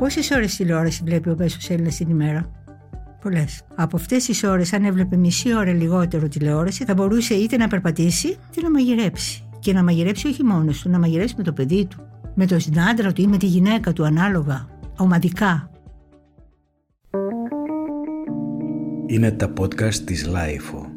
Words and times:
Πόσες 0.00 0.30
ώρες 0.30 0.56
τηλεόραση 0.56 1.02
βλέπει 1.04 1.28
ο 1.28 1.34
μέσο 1.38 1.58
Έλληνας 1.68 1.96
την 1.96 2.08
ημέρα, 2.08 2.50
Πολλές. 3.20 3.62
Από 3.74 3.96
αυτές 3.96 4.24
τις 4.24 4.44
ώρες, 4.44 4.72
αν 4.72 4.84
έβλεπε 4.84 5.16
μισή 5.16 5.56
ώρα 5.56 5.72
λιγότερο 5.72 6.28
τηλεόραση, 6.28 6.84
θα 6.84 6.94
μπορούσε 6.94 7.34
είτε 7.34 7.56
να 7.56 7.68
περπατήσει 7.68 8.28
είτε 8.28 8.60
να 8.62 8.70
μαγειρέψει. 8.70 9.48
Και 9.58 9.72
να 9.72 9.82
μαγειρέψει 9.82 10.26
όχι 10.26 10.44
μόνος 10.44 10.80
του, 10.80 10.90
να 10.90 10.98
μαγειρέψει 10.98 11.34
με 11.36 11.42
το 11.42 11.52
παιδί 11.52 11.86
του, 11.86 12.06
με 12.34 12.46
τον 12.46 12.60
συνάντρα 12.60 13.12
του 13.12 13.22
ή 13.22 13.26
με 13.26 13.36
τη 13.36 13.46
γυναίκα 13.46 13.92
του, 13.92 14.04
ανάλογα, 14.04 14.68
ομαδικά. 14.96 15.70
Είναι 19.06 19.30
τα 19.30 19.52
podcast 19.60 19.94
της 19.94 20.28
Lifeo. 20.28 20.89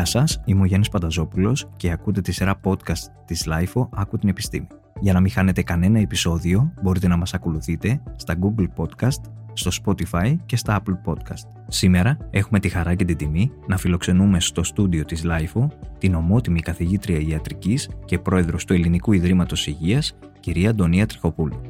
Γεια 0.00 0.08
σας, 0.08 0.40
είμαι 0.44 0.60
ο 0.60 0.64
Γιάννης 0.64 0.88
Πανταζόπουλος 0.88 1.68
και 1.76 1.90
ακούτε 1.90 2.20
τη 2.20 2.32
σειρά 2.32 2.60
podcast 2.64 3.04
της 3.24 3.48
Lifeo 3.48 3.88
«Άκου 3.90 4.18
την 4.18 4.28
επιστήμη». 4.28 4.66
Για 5.00 5.12
να 5.12 5.20
μην 5.20 5.30
χάνετε 5.30 5.62
κανένα 5.62 5.98
επεισόδιο, 5.98 6.72
μπορείτε 6.82 7.08
να 7.08 7.16
μας 7.16 7.34
ακολουθείτε 7.34 8.02
στα 8.16 8.36
Google 8.40 8.66
Podcast, 8.76 9.20
στο 9.52 9.70
Spotify 9.84 10.36
και 10.46 10.56
στα 10.56 10.82
Apple 10.82 11.10
Podcast. 11.10 11.48
Σήμερα 11.68 12.16
έχουμε 12.30 12.60
τη 12.60 12.68
χαρά 12.68 12.94
και 12.94 13.04
την 13.04 13.16
τιμή 13.16 13.52
να 13.66 13.76
φιλοξενούμε 13.76 14.40
στο 14.40 14.62
στούντιο 14.62 15.04
της 15.04 15.24
Lifeo 15.26 15.66
την 15.98 16.14
ομότιμη 16.14 16.60
καθηγήτρια 16.60 17.18
ιατρικής 17.18 17.88
και 18.04 18.18
πρόεδρος 18.18 18.64
του 18.64 18.72
Ελληνικού 18.72 19.12
Ιδρύματος 19.12 19.66
Υγείας, 19.66 20.18
κυρία 20.40 20.70
Αντωνία 20.70 21.06
Τριχοπούλου. 21.06 21.60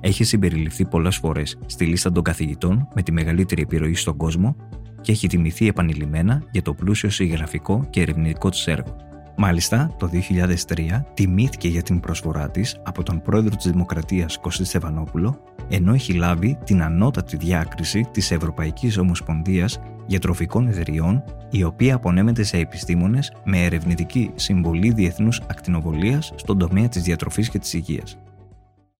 Έχει 0.00 0.24
συμπεριληφθεί 0.24 0.84
πολλές 0.84 1.16
φορές 1.16 1.58
στη 1.66 1.84
λίστα 1.84 2.12
των 2.12 2.22
καθηγητών 2.22 2.88
με 2.94 3.02
τη 3.02 3.12
μεγαλύτερη 3.12 3.62
επιρροή 3.62 3.94
στον 3.94 4.16
κόσμο 4.16 4.56
και 5.02 5.12
έχει 5.12 5.26
τιμηθεί 5.26 5.68
επανειλημμένα 5.68 6.42
για 6.50 6.62
το 6.62 6.74
πλούσιο 6.74 7.10
συγγραφικό 7.10 7.86
και 7.90 8.00
ερευνητικό 8.00 8.48
της 8.48 8.66
έργο. 8.66 8.96
Μάλιστα, 9.36 9.94
το 9.98 10.10
2003 10.12 11.04
τιμήθηκε 11.14 11.68
για 11.68 11.82
την 11.82 12.00
προσφορά 12.00 12.50
της 12.50 12.76
από 12.82 13.02
τον 13.02 13.22
πρόεδρο 13.22 13.56
της 13.56 13.70
Δημοκρατίας 13.70 14.38
Κωστή 14.38 14.64
Στεφανόπουλο, 14.64 15.38
ενώ 15.68 15.92
έχει 15.92 16.12
λάβει 16.12 16.58
την 16.64 16.82
ανώτατη 16.82 17.36
διάκριση 17.36 18.08
της 18.12 18.30
Ευρωπαϊκής 18.30 18.98
Ομοσπονδίας 18.98 19.80
Γιατροφικών 20.06 20.68
Εταιριών, 20.68 21.24
η 21.50 21.64
οποία 21.64 21.94
απονέμεται 21.94 22.42
σε 22.42 22.56
επιστήμονες 22.56 23.32
με 23.44 23.64
ερευνητική 23.64 24.30
συμβολή 24.34 24.92
διεθνούς 24.92 25.40
ακτινοβολίας 25.46 26.32
στον 26.36 26.58
τομέα 26.58 26.88
της 26.88 27.02
διατροφής 27.02 27.48
και 27.48 27.58
της 27.58 27.72
υγείας. 27.72 28.18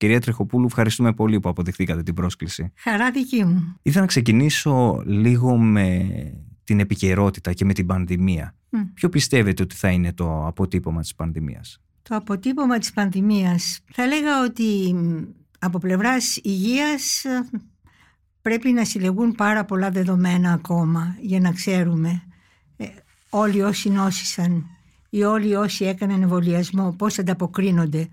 Κυρία 0.02 0.20
Τρεχοπούλου, 0.20 0.66
ευχαριστούμε 0.66 1.12
πολύ 1.12 1.40
που 1.40 1.48
αποδεχτήκατε 1.48 2.02
την 2.02 2.14
πρόσκληση. 2.14 2.72
Χαρά 2.76 3.10
δική 3.10 3.44
μου. 3.44 3.76
Ήθελα 3.82 4.00
να 4.00 4.06
ξεκινήσω 4.06 5.02
λίγο 5.06 5.56
με 5.56 6.06
την 6.64 6.80
επικαιρότητα 6.80 7.52
και 7.52 7.64
με 7.64 7.72
την 7.72 7.86
πανδημία. 7.86 8.54
Ποιο 8.94 9.08
πιστεύετε 9.08 9.62
ότι 9.62 9.74
θα 9.74 9.90
είναι 9.90 10.12
το 10.12 10.46
αποτύπωμα 10.46 11.00
της 11.00 11.14
πανδημίας; 11.14 11.80
Το 12.02 12.16
αποτύπωμα 12.16 12.78
της 12.78 12.92
πανδημίας 12.92 13.80
θα 13.92 14.02
έλεγα 14.02 14.42
ότι 14.44 14.94
από 15.58 15.78
πλευράς 15.78 16.36
υγείας 16.42 17.24
πρέπει 18.42 18.72
να 18.72 18.84
συλλεγούν 18.84 19.32
πάρα 19.32 19.64
πολλά 19.64 19.90
δεδομένα 19.90 20.52
ακόμα 20.52 21.16
για 21.20 21.40
να 21.40 21.52
ξέρουμε 21.52 22.22
ε, 22.76 22.86
όλοι 23.30 23.62
όσοι 23.62 23.90
νόσησαν 23.90 24.66
ή 25.10 25.22
όλοι 25.22 25.54
όσοι 25.54 25.84
έκαναν 25.84 26.22
εμβολιασμό 26.22 26.94
πώς 26.98 27.18
ανταποκρίνονται 27.18 28.08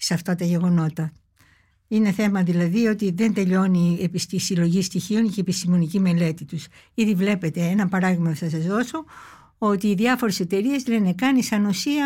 σε 0.00 0.14
αυτά 0.14 0.34
τα 0.34 0.44
γεγονότα. 0.44 1.12
Είναι 1.88 2.12
θέμα 2.12 2.42
δηλαδή 2.42 2.86
ότι 2.86 3.10
δεν 3.10 3.34
τελειώνει 3.34 4.10
η 4.30 4.38
συλλογή 4.38 4.82
στοιχείων 4.82 5.26
και 5.26 5.34
η 5.36 5.40
επιστημονική 5.40 6.00
μελέτη 6.00 6.44
τους. 6.44 6.66
Ήδη 6.94 7.14
βλέπετε 7.14 7.60
ένα 7.60 7.88
παράδειγμα 7.88 8.34
θα 8.34 8.48
σας 8.48 8.66
δώσω 8.66 9.04
ότι 9.58 9.86
οι 9.86 9.94
διάφορες 9.94 10.40
εταιρείες 10.40 10.86
λένε 10.86 11.12
κάνεις 11.12 11.52
ανοσία 11.52 12.04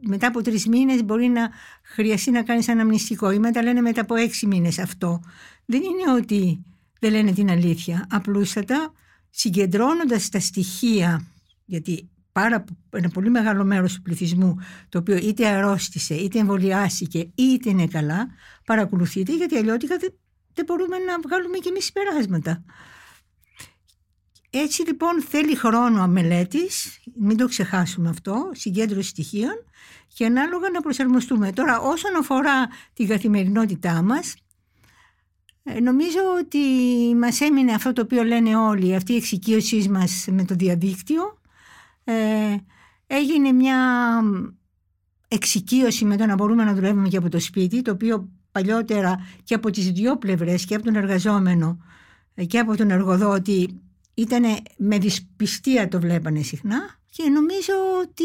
μετά 0.00 0.26
από 0.26 0.42
τρεις 0.42 0.66
μήνες 0.66 1.04
μπορεί 1.04 1.26
να 1.26 1.50
χρειαστεί 1.82 2.30
να 2.30 2.42
κάνεις 2.42 2.68
αναμνηστικό 2.68 3.30
ή 3.30 3.38
μετά 3.38 3.62
λένε 3.62 3.80
μετά 3.80 4.00
από 4.00 4.14
έξι 4.14 4.46
μήνες 4.46 4.78
αυτό. 4.78 5.20
Δεν 5.64 5.80
είναι 5.82 6.12
ότι 6.16 6.64
δεν 7.00 7.10
λένε 7.10 7.32
την 7.32 7.50
αλήθεια. 7.50 8.06
Απλούστατα 8.10 8.92
συγκεντρώνοντας 9.30 10.28
τα 10.28 10.40
στοιχεία 10.40 11.26
γιατί 11.64 12.08
πάρα, 12.40 12.64
ένα 12.90 13.08
πολύ 13.08 13.30
μεγάλο 13.30 13.64
μέρος 13.64 13.94
του 13.94 14.02
πληθυσμού 14.02 14.56
το 14.88 14.98
οποίο 14.98 15.16
είτε 15.16 15.46
αρρώστησε, 15.46 16.14
είτε 16.14 16.38
εμβολιάστηκε, 16.38 17.30
είτε 17.34 17.70
είναι 17.70 17.86
καλά, 17.86 18.28
παρακολουθείτε 18.64 19.36
γιατί 19.36 19.56
αλλιώτικα 19.56 19.96
δεν, 19.96 20.12
δεν 20.54 20.64
μπορούμε 20.64 20.98
να 20.98 21.20
βγάλουμε 21.20 21.58
και 21.58 21.68
εμείς 21.68 21.84
συμπεράσματα. 21.84 22.64
Έτσι 24.50 24.82
λοιπόν 24.86 25.22
θέλει 25.22 25.54
χρόνο 25.54 26.08
μελέτης, 26.08 27.00
μην 27.14 27.36
το 27.36 27.48
ξεχάσουμε 27.48 28.08
αυτό, 28.08 28.50
συγκέντρωση 28.54 29.08
στοιχείων 29.08 29.64
και 30.14 30.26
ανάλογα 30.26 30.70
να 30.70 30.80
προσαρμοστούμε. 30.80 31.52
Τώρα 31.52 31.80
όσον 31.80 32.16
αφορά 32.16 32.68
την 32.92 33.08
καθημερινότητά 33.08 34.02
μας, 34.02 34.34
ε, 35.62 35.80
νομίζω 35.80 36.20
ότι 36.40 36.58
μας 37.14 37.40
έμεινε 37.40 37.72
αυτό 37.72 37.92
το 37.92 38.02
οποίο 38.02 38.22
λένε 38.22 38.56
όλοι, 38.56 38.94
αυτή 38.94 39.12
η 39.12 39.16
εξοικείωσή 39.16 39.88
μας 39.88 40.26
με 40.30 40.44
το 40.44 40.54
διαδίκτυο, 40.54 41.38
ε, 42.08 42.56
έγινε 43.06 43.52
μια 43.52 43.78
εξοικείωση 45.28 46.04
με 46.04 46.16
το 46.16 46.26
να 46.26 46.34
μπορούμε 46.34 46.64
να 46.64 46.74
δουλεύουμε 46.74 47.08
και 47.08 47.16
από 47.16 47.28
το 47.28 47.40
σπίτι, 47.40 47.82
το 47.82 47.90
οποίο 47.90 48.28
παλιότερα 48.52 49.26
και 49.44 49.54
από 49.54 49.70
τις 49.70 49.90
δύο 49.90 50.16
πλευρές, 50.16 50.64
και 50.64 50.74
από 50.74 50.84
τον 50.84 50.94
εργαζόμενο 50.94 51.78
ε, 52.34 52.44
και 52.44 52.58
από 52.58 52.76
τον 52.76 52.90
εργοδότη, 52.90 53.80
ήταν 54.14 54.42
με 54.76 54.98
δυσπιστία 54.98 55.88
το 55.88 56.00
βλέπανε 56.00 56.42
συχνά. 56.42 56.98
Και 57.10 57.28
νομίζω 57.28 57.72
ότι 58.02 58.24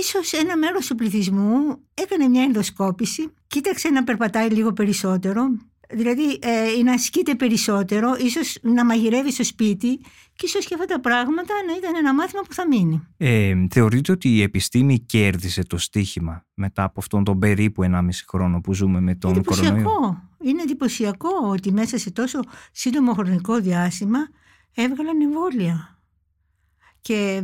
ίσως 0.00 0.32
ένα 0.32 0.56
μέρος 0.56 0.86
του 0.86 0.94
πληθυσμού 0.94 1.78
έκανε 1.94 2.28
μια 2.28 2.42
ενδοσκόπηση, 2.42 3.32
κοίταξε 3.46 3.88
να 3.88 4.04
περπατάει 4.04 4.48
λίγο 4.48 4.72
περισσότερο, 4.72 5.42
Δηλαδή 5.90 6.38
ε, 6.40 6.82
να 6.84 6.92
ασκείται 6.92 7.34
περισσότερο, 7.34 8.16
ίσως 8.18 8.58
να 8.62 8.84
μαγειρεύει 8.84 9.32
στο 9.32 9.44
σπίτι 9.44 10.00
και 10.34 10.46
ίσως 10.46 10.66
και 10.66 10.74
αυτά 10.74 10.86
τα 10.86 11.00
πράγματα 11.00 11.54
να 11.66 11.76
ήταν 11.76 11.94
ένα 11.96 12.14
μάθημα 12.14 12.42
που 12.42 12.54
θα 12.54 12.66
μείνει. 12.66 13.06
Ε, 13.16 13.54
θεωρείτε 13.70 14.12
ότι 14.12 14.28
η 14.28 14.42
επιστήμη 14.42 14.98
κέρδισε 14.98 15.62
το 15.62 15.78
στίχημα 15.78 16.44
μετά 16.54 16.82
από 16.82 17.00
αυτόν 17.00 17.24
τον 17.24 17.38
περίπου 17.38 17.82
1,5 17.82 18.08
χρόνο 18.28 18.60
που 18.60 18.74
ζούμε 18.74 19.00
με 19.00 19.14
τον 19.14 19.44
κορονοϊό; 19.44 20.22
Είναι 20.42 20.62
εντυπωσιακό 20.62 21.28
ότι 21.42 21.72
μέσα 21.72 21.98
σε 21.98 22.10
τόσο 22.10 22.40
σύντομο 22.72 23.12
χρονικό 23.12 23.60
διάστημα 23.60 24.18
έβγαλαν 24.74 25.20
εμβόλια. 25.20 25.98
Και 27.00 27.42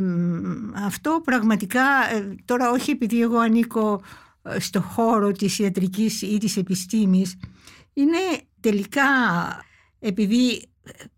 αυτό 0.85 1.21
πραγματικά, 1.23 1.81
ε, 2.13 2.35
τώρα 2.45 2.71
όχι 2.71 2.91
επειδή 2.91 3.21
εγώ 3.21 3.37
ανήκω 3.37 4.01
ε, 4.41 4.59
στο 4.59 4.81
χώρο 4.81 5.31
της 5.31 5.59
ιατρικής 5.59 6.21
ή 6.21 6.37
της 6.37 6.57
επιστήμης, 6.57 7.37
είναι 7.95 8.17
τελικά 8.59 9.03
επειδή 9.99 10.69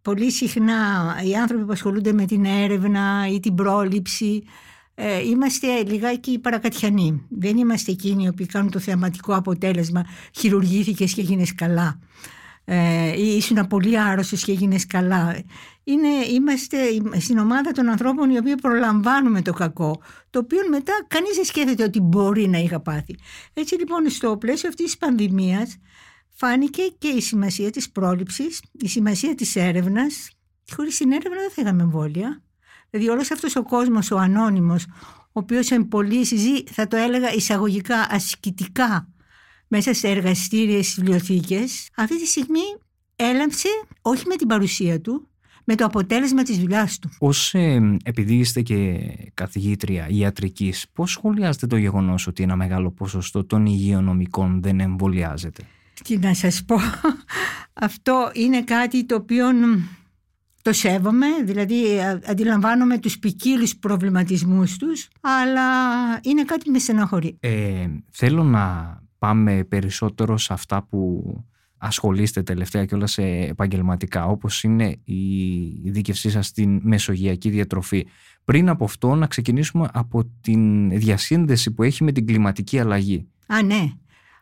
πολύ 0.02 0.32
συχνά 0.32 1.16
οι 1.26 1.36
άνθρωποι 1.36 1.66
που 1.66 1.72
ασχολούνται 1.72 2.14
με 2.14 2.26
την 2.26 2.46
έρευνα 2.46 3.28
ή 3.32 3.40
την 3.40 3.56
πρόληψη 3.56 4.44
ε, 4.96 5.28
είμαστε 5.28 5.84
λιγάκι 5.84 6.40
παρακατιανοί. 6.40 7.26
Δεν 7.30 7.58
είμαστε 7.58 7.92
εκείνοι 7.92 8.24
οι 8.24 8.28
οποίοι 8.28 8.46
κάνουν 8.46 8.72
το 8.72 8.80
θεαματικό 8.80 9.36
αποτέλεσμα 9.36 10.06
χειρουργήθηκες 10.32 11.14
και 11.14 11.22
έγινες 11.22 11.56
καλά 11.56 12.00
ε, 12.70 13.22
ή 13.22 13.36
ήσουν 13.36 13.68
πολύ 13.68 14.00
άρρωστος 14.00 14.44
και 14.44 14.52
έγινες 14.52 14.88
καλά. 14.88 15.44
Είναι, 15.84 16.08
είμαστε 16.34 16.78
στην 17.20 17.38
ομάδα 17.38 17.72
των 17.72 17.90
ανθρώπων 17.90 18.30
οι 18.30 18.38
οποίοι 18.38 18.56
προλαμβάνουμε 18.56 19.42
το 19.42 19.54
κακό, 19.54 20.02
το 20.30 20.40
οποίο 20.40 20.60
μετά 20.70 20.94
κανείς 21.08 21.36
δεν 21.36 21.46
σκέφτεται 21.46 21.84
ότι 21.84 22.00
μπορεί 22.00 22.48
να 22.48 22.58
είχα 22.58 22.80
πάθει. 22.80 23.16
Έτσι 23.54 23.76
λοιπόν 23.76 24.10
στο 24.10 24.38
πλαίσιο 24.38 24.70
αυτής 24.70 24.86
της 24.86 24.98
πανδημίας 24.98 25.78
φάνηκε 26.38 26.82
και 26.98 27.08
η 27.08 27.22
σημασία 27.22 27.70
της 27.70 27.90
πρόληψης, 27.90 28.62
η 28.72 28.88
σημασία 28.88 29.36
της 29.36 29.56
έρευνας. 29.56 30.30
Χωρίς 30.76 30.98
την 30.98 31.12
έρευνα 31.12 31.38
δεν 31.40 31.52
θα 31.52 31.62
είχαμε 31.62 31.84
εμβόλια. 31.84 32.42
Δηλαδή 32.90 33.10
όλος 33.10 33.32
αυτός 33.32 33.56
ο 33.56 33.64
κόσμος, 33.64 34.12
ο 34.12 34.18
ανώνυμος, 34.18 34.86
ο 35.22 35.40
οποίος 35.40 35.72
εμπολίσει, 35.72 36.64
θα 36.64 36.88
το 36.88 36.98
έλεγα 36.98 37.34
εισαγωγικά, 37.34 38.08
ασκητικά, 38.10 39.08
μέσα 39.68 39.94
σε 39.94 40.08
εργαστήρια, 40.08 40.84
στις 40.84 40.96
βιβλιοθήκες, 40.96 41.90
αυτή 41.96 42.20
τη 42.20 42.26
στιγμή 42.26 42.78
έλαμψε 43.16 43.68
όχι 44.02 44.28
με 44.28 44.36
την 44.36 44.48
παρουσία 44.48 45.02
του, 45.02 45.28
με 45.64 45.76
το 45.76 45.86
αποτέλεσμα 45.86 46.44
της 46.44 46.58
δουλειάς 46.58 47.00
του. 47.00 47.10
Ως 47.20 47.54
ε, 47.54 47.98
επειδή 48.04 48.36
είστε 48.36 48.62
και 48.62 49.00
καθηγήτρια 49.34 50.08
ιατρικής, 50.10 50.86
πώς 50.94 51.12
σχολιάζετε 51.12 51.68
το 51.68 51.78
γεγονός 51.78 52.28
ότι 52.28 52.44
ένα 52.44 52.56
μεγάλο 52.56 52.92
ποσοστό 52.92 53.46
των 53.46 53.66
υγειονομικών 53.66 54.62
δεν 54.62 54.80
εμβολιάζεται; 54.80 55.64
Τι 56.04 56.18
να 56.18 56.34
σας 56.34 56.64
πω, 56.66 56.76
αυτό 57.74 58.32
είναι 58.34 58.64
κάτι 58.64 59.06
το 59.06 59.16
οποίο 59.16 59.46
το 60.62 60.74
σέβομαι, 60.74 61.28
δηλαδή 61.44 61.84
αντιλαμβάνομαι 62.28 62.98
τους 62.98 63.20
ποικίλους 63.20 63.76
προβληματισμούς 63.76 64.78
τους, 64.78 65.08
αλλά 65.22 65.64
είναι 66.22 66.44
κάτι 66.44 66.66
που 66.66 66.72
με 66.72 66.80
στεναχωρεί. 66.80 67.38
Ε, 67.40 67.88
θέλω 68.12 68.44
να 68.44 68.98
πάμε 69.18 69.64
περισσότερο 69.64 70.38
σε 70.38 70.54
αυτά 70.54 70.84
που 70.84 71.24
ασχολείστε 71.78 72.44
τελευταία 72.44 72.86
και 72.86 72.96
όλα 72.96 73.08
σε 73.08 73.24
επαγγελματικά, 73.24 74.26
όπως 74.26 74.64
είναι 74.64 75.00
η 75.04 75.90
δίκευσή 75.90 76.30
σας 76.30 76.48
στην 76.48 76.80
μεσογειακή 76.84 77.50
διατροφή. 77.50 78.08
Πριν 78.46 78.70
από 78.70 78.84
αυτό 78.84 79.16
να 79.16 79.28
ξεκινήσουμε 79.28 79.90
από 79.94 80.24
την 80.42 80.90
διασύνδεση 80.90 81.72
που 81.72 81.84
έχει 81.84 82.04
με 82.04 82.12
την 82.12 82.26
κλιματική 82.26 82.80
αλλαγή. 82.80 83.28
Α, 83.48 83.62
ναι. 83.62 83.92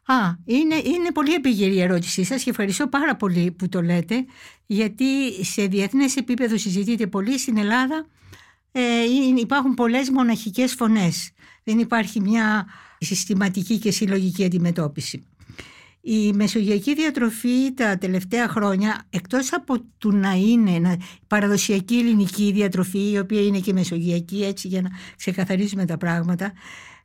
Α, 0.06 0.16
είναι, 0.46 0.76
είναι 0.76 1.12
πολύ 1.14 1.34
επίγερη 1.34 1.74
η 1.74 1.82
ερώτησή 1.82 2.24
σας 2.24 2.44
και 2.44 2.50
ευχαριστώ 2.50 2.88
πάρα 2.88 3.16
πολύ 3.16 3.52
που 3.52 3.70
το 3.70 3.82
λέτε 3.82 4.26
γιατί 4.66 5.44
σε 5.44 5.66
διεθνές 5.66 6.16
επίπεδο 6.16 6.58
συζητείται 6.58 7.08
πολύ 7.08 7.40
στην 7.40 7.58
Ελλάδα 7.58 8.06
ε, 8.72 8.82
υπάρχουν 9.38 9.74
πολλές 9.74 10.10
μοναχικές 10.10 10.74
φωνές. 10.74 11.32
Δεν 11.64 11.80
υπάρχει 11.80 12.22
μια 12.22 12.66
συστηματική 13.00 13.78
και 13.78 13.92
συλλογική 13.92 14.46
αντιμετώπιση. 14.46 15.28
Η 16.02 16.34
μεσογειακή 16.34 16.94
διατροφή 16.94 17.74
τα 17.74 17.98
τελευταία 17.98 18.48
χρόνια, 18.48 19.08
εκτός 19.10 19.54
από 19.54 19.80
του 19.98 20.12
να 20.12 20.32
είναι 20.32 20.98
παραδοσιακή 21.28 21.96
ελληνική 21.96 22.52
διατροφή, 22.52 23.12
η 23.12 23.18
οποία 23.20 23.42
είναι 23.42 23.60
και 23.60 23.74
μεσογειακή, 23.74 24.44
έτσι 24.44 24.68
για 24.68 24.82
να 24.82 24.90
ξεκαθαρίσουμε 25.18 25.86
τα 25.86 25.98
πράγματα, 25.98 26.54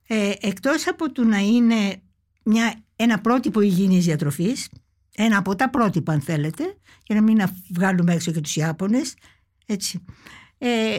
ε, 0.07 0.33
εκτός 0.41 0.89
από 0.89 1.13
του 1.13 1.25
να 1.25 1.39
είναι 1.39 2.03
μια, 2.45 2.75
ένα 3.03 3.21
πρότυπο 3.21 3.61
υγιεινής 3.61 4.05
διατροφής, 4.05 4.69
ένα 5.15 5.39
από 5.39 5.55
τα 5.57 5.71
πρότυπα 5.71 6.13
αν 6.13 6.21
θέλετε, 6.21 6.77
για 7.07 7.15
να 7.15 7.23
μην 7.23 7.43
βγάλουμε 7.75 8.13
έξω 8.15 8.33
και 8.33 8.41
τους 8.41 8.57
Ιάπωνες, 8.57 9.15
έτσι, 9.67 10.05
ε, 10.59 10.99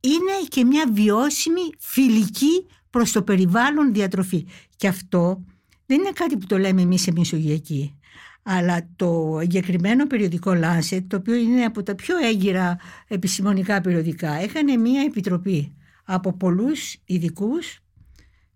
είναι 0.00 0.32
και 0.48 0.64
μια 0.64 0.84
βιώσιμη 0.92 1.60
φιλική 1.78 2.66
προς 2.90 3.12
το 3.12 3.22
περιβάλλον 3.22 3.92
διατροφή. 3.92 4.46
Και 4.76 4.88
αυτό 4.88 5.44
δεν 5.86 5.98
είναι 5.98 6.10
κάτι 6.10 6.36
που 6.36 6.46
το 6.46 6.58
λέμε 6.58 6.82
εμείς 6.82 7.02
σε 7.02 7.12
μισογειακή. 7.12 7.98
Αλλά 8.42 8.88
το 8.96 9.38
εγκεκριμένο 9.40 10.06
περιοδικό 10.06 10.52
Lancet, 10.62 11.04
το 11.06 11.16
οποίο 11.16 11.34
είναι 11.34 11.64
από 11.64 11.82
τα 11.82 11.94
πιο 11.94 12.16
έγκυρα 12.16 12.76
επιστημονικά 13.08 13.80
περιοδικά, 13.80 14.32
έκανε 14.32 14.76
μία 14.76 15.02
επιτροπή 15.02 15.76
από 16.04 16.32
πολλούς 16.32 16.96
ειδικούς 17.04 17.80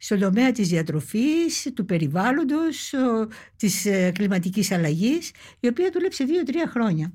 στον 0.03 0.19
τομέα 0.19 0.53
της 0.53 0.69
διατροφής, 0.69 1.71
του 1.75 1.85
περιβάλλοντος, 1.85 2.95
της 3.57 3.87
ε, 3.87 4.11
κλιματικής 4.15 4.71
αλλαγής, 4.71 5.31
η 5.61 5.69
οποία 5.69 5.91
δούλεψε 5.93 6.25
δύο-τρία 6.25 6.67
χρόνια. 6.67 7.13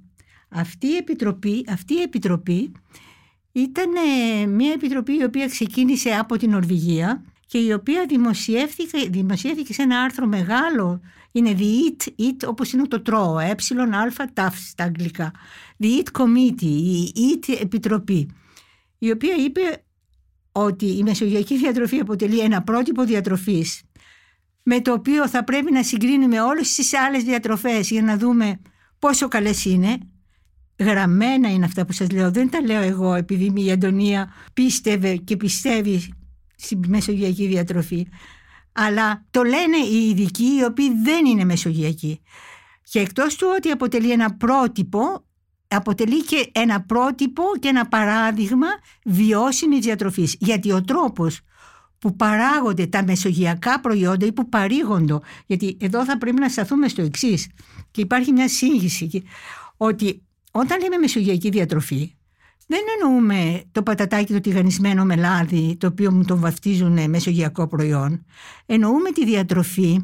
Αυτή 0.49 0.87
η 0.87 0.95
επιτροπή, 0.95 1.65
αυτή 1.69 1.93
η 1.93 2.01
επιτροπή 2.01 2.71
ήταν 3.51 3.91
μια 4.49 4.71
επιτροπή 4.71 5.17
η 5.17 5.23
οποία 5.23 5.47
ξεκίνησε 5.47 6.09
από 6.09 6.37
την 6.37 6.53
Ορβηγία 6.53 7.23
και 7.45 7.57
η 7.57 7.71
οποία 7.71 8.05
δημοσιεύθηκε, 8.07 9.09
δημοσιεύθηκε 9.09 9.73
σε 9.73 9.81
ένα 9.81 10.01
άρθρο 10.01 10.27
μεγάλο. 10.27 11.01
Είναι 11.31 11.55
the 11.57 11.61
EAT, 11.61 12.07
EAT 12.21 12.47
όπως 12.47 12.71
είναι 12.71 12.87
το 12.87 13.01
τρώο, 13.01 13.39
ε, 13.39 13.49
α, 13.49 13.55
τάφ 14.33 14.57
στα 14.57 14.83
αγγλικά. 14.83 15.31
The 15.79 15.85
EAT 15.85 16.21
Committee, 16.21 16.61
η 16.61 17.11
EAT 17.15 17.55
Επιτροπή, 17.61 18.29
η 18.97 19.11
οποία 19.11 19.35
είπε 19.35 19.84
ότι 20.57 20.85
η 20.85 21.03
μεσογειακή 21.03 21.57
διατροφή 21.57 21.99
αποτελεί 21.99 22.39
ένα 22.39 22.63
πρότυπο 22.63 23.03
διατροφής 23.03 23.81
με 24.63 24.81
το 24.81 24.93
οποίο 24.93 25.27
θα 25.27 25.43
πρέπει 25.43 25.71
να 25.71 25.83
συγκρίνουμε 25.83 26.41
όλες 26.41 26.75
τις 26.75 26.93
άλλες 26.93 27.23
διατροφές 27.23 27.89
για 27.89 28.01
να 28.01 28.17
δούμε 28.17 28.59
πόσο 28.99 29.27
καλές 29.27 29.65
είναι 29.65 29.97
γραμμένα 30.79 31.51
είναι 31.51 31.65
αυτά 31.65 31.85
που 31.85 31.91
σας 31.91 32.09
λέω. 32.11 32.31
Δεν 32.31 32.49
τα 32.49 32.61
λέω 32.61 32.81
εγώ 32.81 33.13
επειδή 33.13 33.65
η 33.65 33.71
Αντωνία 33.71 34.33
πίστευε 34.53 35.15
και 35.15 35.37
πιστεύει 35.37 36.13
στη 36.55 36.79
μεσογειακή 36.87 37.47
διατροφή. 37.47 38.07
Αλλά 38.71 39.25
το 39.31 39.43
λένε 39.43 39.77
οι 39.77 40.09
ειδικοί 40.09 40.55
οι 40.59 40.63
οποίοι 40.63 41.01
δεν 41.03 41.25
είναι 41.25 41.43
μεσογειακοί. 41.43 42.21
Και 42.83 42.99
εκτός 42.99 43.35
του 43.35 43.47
ότι 43.55 43.69
αποτελεί 43.69 44.11
ένα 44.11 44.35
πρότυπο, 44.35 45.25
αποτελεί 45.75 46.23
και 46.23 46.49
ένα 46.51 46.81
πρότυπο 46.81 47.43
και 47.59 47.67
ένα 47.67 47.87
παράδειγμα 47.87 48.67
βιώσιμης 49.05 49.79
διατροφής. 49.79 50.35
Γιατί 50.39 50.71
ο 50.71 50.81
τρόπος 50.81 51.39
που 51.99 52.15
παράγονται 52.15 52.87
τα 52.87 53.03
μεσογειακά 53.03 53.79
προϊόντα 53.79 54.25
ή 54.25 54.31
που 54.31 54.49
παρήγονται, 54.49 55.19
γιατί 55.45 55.77
εδώ 55.81 56.05
θα 56.05 56.17
πρέπει 56.17 56.39
να 56.39 56.49
σταθούμε 56.49 56.87
στο 56.87 57.01
εξής. 57.01 57.47
και 57.91 58.01
υπάρχει 58.01 58.31
μια 58.31 58.47
σύγχυση 58.47 59.23
ότι 59.77 60.23
όταν 60.51 60.79
λέμε 60.81 60.97
μεσογειακή 60.97 61.49
διατροφή, 61.49 62.15
δεν 62.67 62.79
εννοούμε 62.93 63.63
το 63.71 63.83
πατατάκι 63.83 64.33
το 64.33 64.39
τηγανισμένο 64.39 65.05
με 65.05 65.15
λάδι, 65.15 65.75
το 65.79 65.87
οποίο 65.87 66.11
μου 66.11 66.23
το 66.23 66.37
βαφτίζουν 66.37 67.09
μεσογειακό 67.09 67.67
προϊόν. 67.67 68.25
Εννοούμε 68.65 69.11
τη 69.11 69.25
διατροφή 69.25 69.99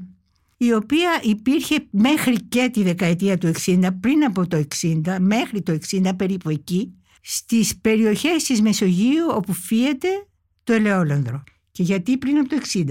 η 0.63 0.73
οποία 0.73 1.19
υπήρχε 1.23 1.87
μέχρι 1.91 2.35
και 2.35 2.69
τη 2.73 2.83
δεκαετία 2.83 3.37
του 3.37 3.51
60, 3.65 3.89
πριν 3.99 4.23
από 4.23 4.47
το 4.47 4.63
60, 4.81 5.17
μέχρι 5.19 5.61
το 5.61 5.77
60 5.89 6.11
περίπου 6.17 6.49
εκεί, 6.49 6.93
στις 7.21 7.77
περιοχές 7.77 8.43
της 8.43 8.61
Μεσογείου 8.61 9.25
όπου 9.29 9.53
φύεται 9.53 10.07
το 10.63 10.73
ελαιόλανδρο. 10.73 11.43
Και 11.71 11.83
γιατί 11.83 12.17
πριν 12.17 12.37
από 12.37 12.49
το 12.49 12.57
60. 12.73 12.83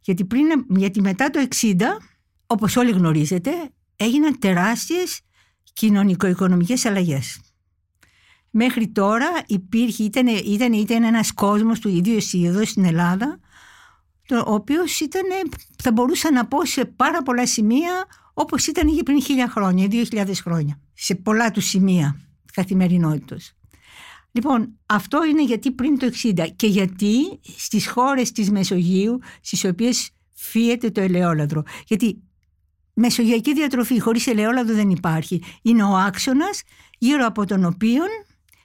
Γιατί, 0.00 0.24
πριν, 0.24 0.46
γιατί 0.68 1.00
μετά 1.00 1.30
το 1.30 1.46
60, 1.60 1.74
όπως 2.46 2.76
όλοι 2.76 2.90
γνωρίζετε, 2.90 3.50
έγιναν 3.96 4.38
τεράστιες 4.38 5.20
κοινωνικο-οικονομικές 5.72 6.84
αλλαγές. 6.84 7.40
Μέχρι 8.50 8.88
τώρα 8.88 9.28
υπήρχε, 9.46 10.04
ήταν, 10.04 10.26
ήταν, 10.26 10.72
ήταν 10.72 11.02
ένας 11.02 11.32
κόσμος 11.32 11.78
του 11.78 11.88
ίδιου 11.88 12.16
εσύ 12.16 12.42
εδώ 12.42 12.64
στην 12.64 12.84
Ελλάδα 12.84 13.38
ο 14.30 14.54
οποίος 14.54 15.00
ήταν, 15.00 15.22
θα 15.82 15.92
μπορούσα 15.92 16.32
να 16.32 16.46
πω 16.46 16.64
σε 16.64 16.84
πάρα 16.84 17.22
πολλά 17.22 17.46
σημεία 17.46 18.06
όπως 18.34 18.66
ήταν 18.66 18.96
και 18.96 19.02
πριν 19.02 19.22
χίλια 19.22 19.48
χρόνια, 19.48 19.86
δύο 19.88 20.04
χιλιάδες 20.04 20.40
χρόνια. 20.40 20.80
Σε 20.94 21.14
πολλά 21.14 21.50
τους 21.50 21.64
σημεία 21.64 22.20
καθημερινότητας. 22.52 23.56
Λοιπόν, 24.32 24.78
αυτό 24.86 25.24
είναι 25.24 25.44
γιατί 25.44 25.70
πριν 25.70 25.98
το 25.98 26.10
60 26.22 26.46
και 26.56 26.66
γιατί 26.66 27.40
στις 27.56 27.88
χώρες 27.88 28.32
της 28.32 28.50
Μεσογείου 28.50 29.18
στις 29.40 29.64
οποίες 29.64 30.10
φύεται 30.32 30.90
το 30.90 31.00
ελαιόλαδρο. 31.00 31.62
Γιατί 31.86 32.22
μεσογειακή 32.94 33.54
διατροφή 33.54 34.00
χωρίς 34.00 34.26
ελαιόλαδο 34.26 34.74
δεν 34.74 34.90
υπάρχει. 34.90 35.42
Είναι 35.62 35.82
ο 35.82 35.96
άξονας 35.96 36.62
γύρω 36.98 37.26
από 37.26 37.46
τον 37.46 37.64
οποίο 37.64 38.02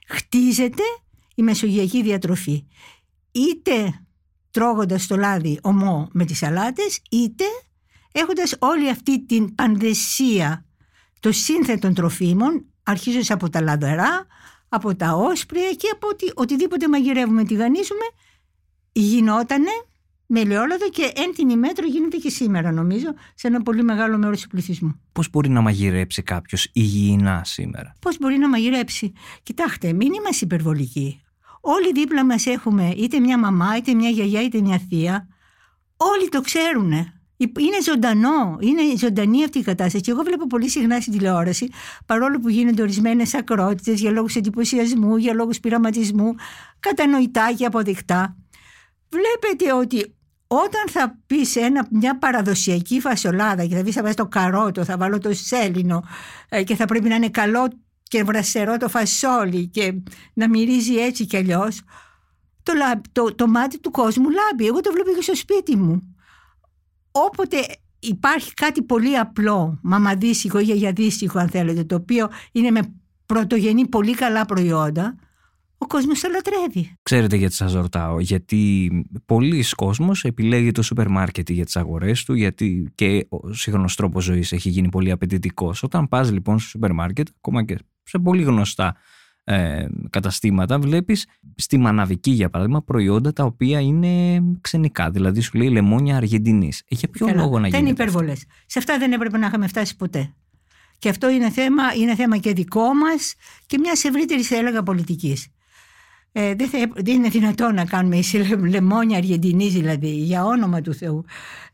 χτίζεται 0.08 0.84
η 1.36 1.42
μεσογειακή 1.42 2.04
διατροφή. 2.04 2.66
Είτε 3.32 4.07
τρώγοντας 4.58 5.08
το 5.08 5.16
λάδι 5.16 5.60
ομό 5.62 6.10
με 6.12 6.26
τις 6.26 6.38
σαλάτες, 6.38 7.02
είτε 7.12 7.44
έχοντας 8.12 8.56
όλη 8.60 8.90
αυτή 8.90 9.26
την 9.26 9.56
πανδεσία 9.56 10.66
των 11.20 11.34
σύνθετων 11.34 11.94
τροφίμων, 11.94 12.66
αρχίζοντας 12.84 13.32
από 13.32 13.50
τα 13.50 13.62
λαδερά, 13.62 14.26
από 14.70 14.96
τα 14.96 15.14
όσπρια 15.14 15.72
και 15.72 15.88
από 15.94 16.08
οτι, 16.08 16.32
οτιδήποτε 16.36 16.88
μαγειρεύουμε, 16.88 17.44
τηγανίζουμε, 17.44 18.06
γινότανε 18.92 19.72
με 20.26 20.40
ελαιόλαδο 20.40 20.90
και 20.90 21.12
εν 21.16 21.34
την 21.36 21.50
ημέτρο 21.50 21.86
γίνεται 21.88 22.18
και 22.18 22.30
σήμερα 22.30 22.72
νομίζω 22.72 23.14
σε 23.36 23.48
ένα 23.48 23.62
πολύ 23.62 23.84
μεγάλο 23.84 24.18
μέρος 24.18 24.42
του 24.42 24.48
πληθυσμού. 24.48 25.02
Πώς 25.12 25.30
μπορεί 25.30 25.50
να 25.50 25.62
μαγειρέψει 25.62 26.22
κάποιος 26.22 26.70
υγιεινά 26.74 27.42
σήμερα; 27.46 27.96
Πώς 28.00 28.18
μπορεί 28.18 28.38
να 28.38 28.50
μαγειρέψει; 28.50 29.14
Κοιτάξτε, 29.44 29.94
μην 29.94 30.14
είμαστε 30.14 30.46
υπερβολικοί. 30.46 31.22
Όλοι 31.70 31.92
δίπλα 31.92 32.26
μας 32.26 32.46
έχουμε 32.46 32.94
είτε 32.98 33.20
μια 33.20 33.40
μαμά, 33.40 33.78
είτε 33.78 33.94
μια 33.94 34.10
γιαγιά, 34.10 34.42
είτε 34.42 34.62
μια 34.62 34.82
θεία. 34.90 35.28
Όλοι 35.98 36.30
το 36.30 36.42
ξέρουν. 36.42 36.92
Είναι 37.38 37.82
ζωντανό, 37.84 38.58
είναι 38.60 38.82
ζωντανή 38.98 39.44
αυτή 39.44 39.60
η 39.60 39.62
κατάσταση. 39.62 40.04
Και 40.04 40.12
εγώ 40.12 40.24
βλέπω 40.24 40.48
πολύ 40.48 40.70
συχνά 40.70 41.00
στην 41.00 41.14
τηλεόραση, 41.14 41.70
παρόλο 42.06 42.40
που 42.40 42.50
γίνονται 42.50 42.82
ορισμένες 42.82 43.34
ακρότητες 43.34 44.00
για 44.00 44.12
λόγους 44.12 44.36
εντυπωσιασμού, 44.36 45.18
για 45.18 45.34
λόγους 45.34 45.60
πειραματισμού, 45.60 46.36
κατανοητά 46.80 47.54
και 47.58 47.66
αποδεικτά. 47.66 48.36
Βλέπετε 49.10 49.74
ότι 49.74 50.16
όταν 50.48 50.84
θα 50.88 51.20
πεις 51.28 51.58
μια 51.90 52.18
παραδοσιακή 52.18 53.00
φασολάδα 53.00 53.66
και 53.66 53.76
θα 53.76 53.84
πεις 53.84 53.96
θα 53.96 54.02
βάλω 54.02 54.14
το 54.14 54.26
καρότο, 54.28 54.84
θα 54.84 54.98
βάλω 54.98 55.20
το 55.20 55.34
σέλινο 55.34 56.04
ε, 56.50 56.64
και 56.64 56.76
θα 56.76 56.86
πρέπει 56.86 57.08
να 57.08 57.16
είναι 57.16 57.30
καλό 57.30 57.70
και 58.08 58.24
βρασερό 58.24 58.78
το 58.78 58.90
φασόλι 58.90 59.68
και 59.68 59.94
να 60.34 60.50
μυρίζει 60.50 60.96
έτσι 60.96 61.26
κι 61.26 61.38
αλλιώς. 61.38 61.82
Το, 62.64 62.74
το, 63.12 63.36
το 63.36 63.48
μάτι 63.48 63.80
του 63.80 63.92
κόσμου 63.92 64.30
λάμπει. 64.30 64.68
Εγώ 64.68 64.80
το 64.80 64.92
βλέπω 64.92 65.12
και 65.16 65.22
στο 65.22 65.36
σπίτι 65.36 65.76
μου. 65.76 66.16
Όποτε 67.12 67.58
υπάρχει 68.00 68.54
κάτι 68.54 68.82
πολύ 68.82 69.18
απλό, 69.18 69.80
μαμαδίσικο 69.82 70.60
ή 70.60 70.64
γιαγιαδίσικο 70.64 71.40
αν 71.40 71.50
θέλετε, 71.50 71.84
το 71.84 71.96
οποίο 71.96 72.30
είναι 72.52 72.72
με 72.72 72.94
πρωτογενή 73.26 73.88
πολύ 73.88 74.16
καλά 74.16 74.46
προϊόντα, 74.46 75.16
ο 75.78 75.88
κόσμος 75.88 76.20
το 76.20 76.30
λατρεύει. 76.32 76.96
Ξέρετε 77.02 77.36
γιατί 77.36 77.54
σας 77.54 77.74
ρωτάω, 77.74 78.20
γιατί 78.20 78.92
πολλοί 79.26 79.66
κόσμος 79.76 80.24
επιλέγει 80.24 80.72
το 80.72 80.82
σούπερ 80.82 81.10
μάρκετ 81.10 81.50
για 81.50 81.66
τις 81.66 81.76
αγορές 81.76 82.24
του, 82.24 82.34
γιατί 82.34 82.92
και 82.96 83.28
ο 83.30 83.54
σύγχρονος 83.54 83.96
τρόπος 83.96 84.24
ζωής 84.24 84.52
έχει 84.52 84.70
γίνει 84.70 84.90
πολύ 84.90 85.12
απαιτητικός. 85.12 85.84
Όταν 85.84 86.08
πας 86.08 86.32
λοιπόν 86.32 86.60
στο 86.60 86.70
σούπερ 86.70 86.94
μάρκετ, 86.94 87.28
ακόμα 87.38 87.66
και 87.66 87.78
σε 88.08 88.18
πολύ 88.20 88.44
γνωστά 88.44 88.96
ε, 89.44 89.86
καταστήματα, 90.10 90.80
βλέπεις 90.80 91.28
στη 91.56 91.78
Μαναβική, 91.78 92.32
για 92.32 92.50
παράδειγμα, 92.50 92.84
προϊόντα 92.84 93.34
τα 93.34 93.44
οποία 93.44 93.80
είναι 93.80 94.42
ξενικά. 94.62 95.12
Δηλαδή, 95.12 95.42
σου 95.42 95.58
λέει 95.58 95.70
λεμόνια 95.70 96.16
Αργεντινής. 96.16 96.84
Για 96.88 97.08
ποιο 97.10 97.26
Καλά. 97.26 97.42
λόγο 97.42 97.56
να 97.56 97.62
Δεν 97.62 97.70
γίνει. 97.70 97.82
είναι 97.82 97.90
υπερβολέ. 97.90 98.36
Σε 98.66 98.80
αυτά 98.80 98.98
δεν 98.98 99.12
έπρεπε 99.12 99.38
να 99.38 99.48
είχαμε 99.48 99.68
φτάσει 99.68 99.96
ποτέ. 99.96 100.34
Και 101.00 101.10
αυτό 101.10 101.30
είναι 101.30 101.50
θέμα, 101.50 101.84
είναι 102.00 102.16
θέμα 102.16 102.38
και 102.38 102.54
δικό 102.54 102.94
μας 102.94 103.34
και 103.66 103.78
μιας 103.78 104.04
ευρύτερης, 104.04 104.48
θα 104.48 104.56
έλεγα, 104.56 104.84
πολιτικής. 104.84 105.48
Ε, 106.32 106.54
δεν, 106.56 106.68
θα, 106.68 106.78
δεν 106.96 107.14
είναι 107.16 107.30
δυνατόν 107.30 107.74
να 107.74 107.86
κάνουμε 107.86 108.22
σε 108.22 108.38
λε- 108.38 108.66
λεμόνια 108.70 109.18
Αργεντινής, 109.18 109.74
δηλαδή, 109.74 110.10
για 110.10 110.46
όνομα 110.46 110.82
του 110.82 110.94
Θεού. 110.94 111.26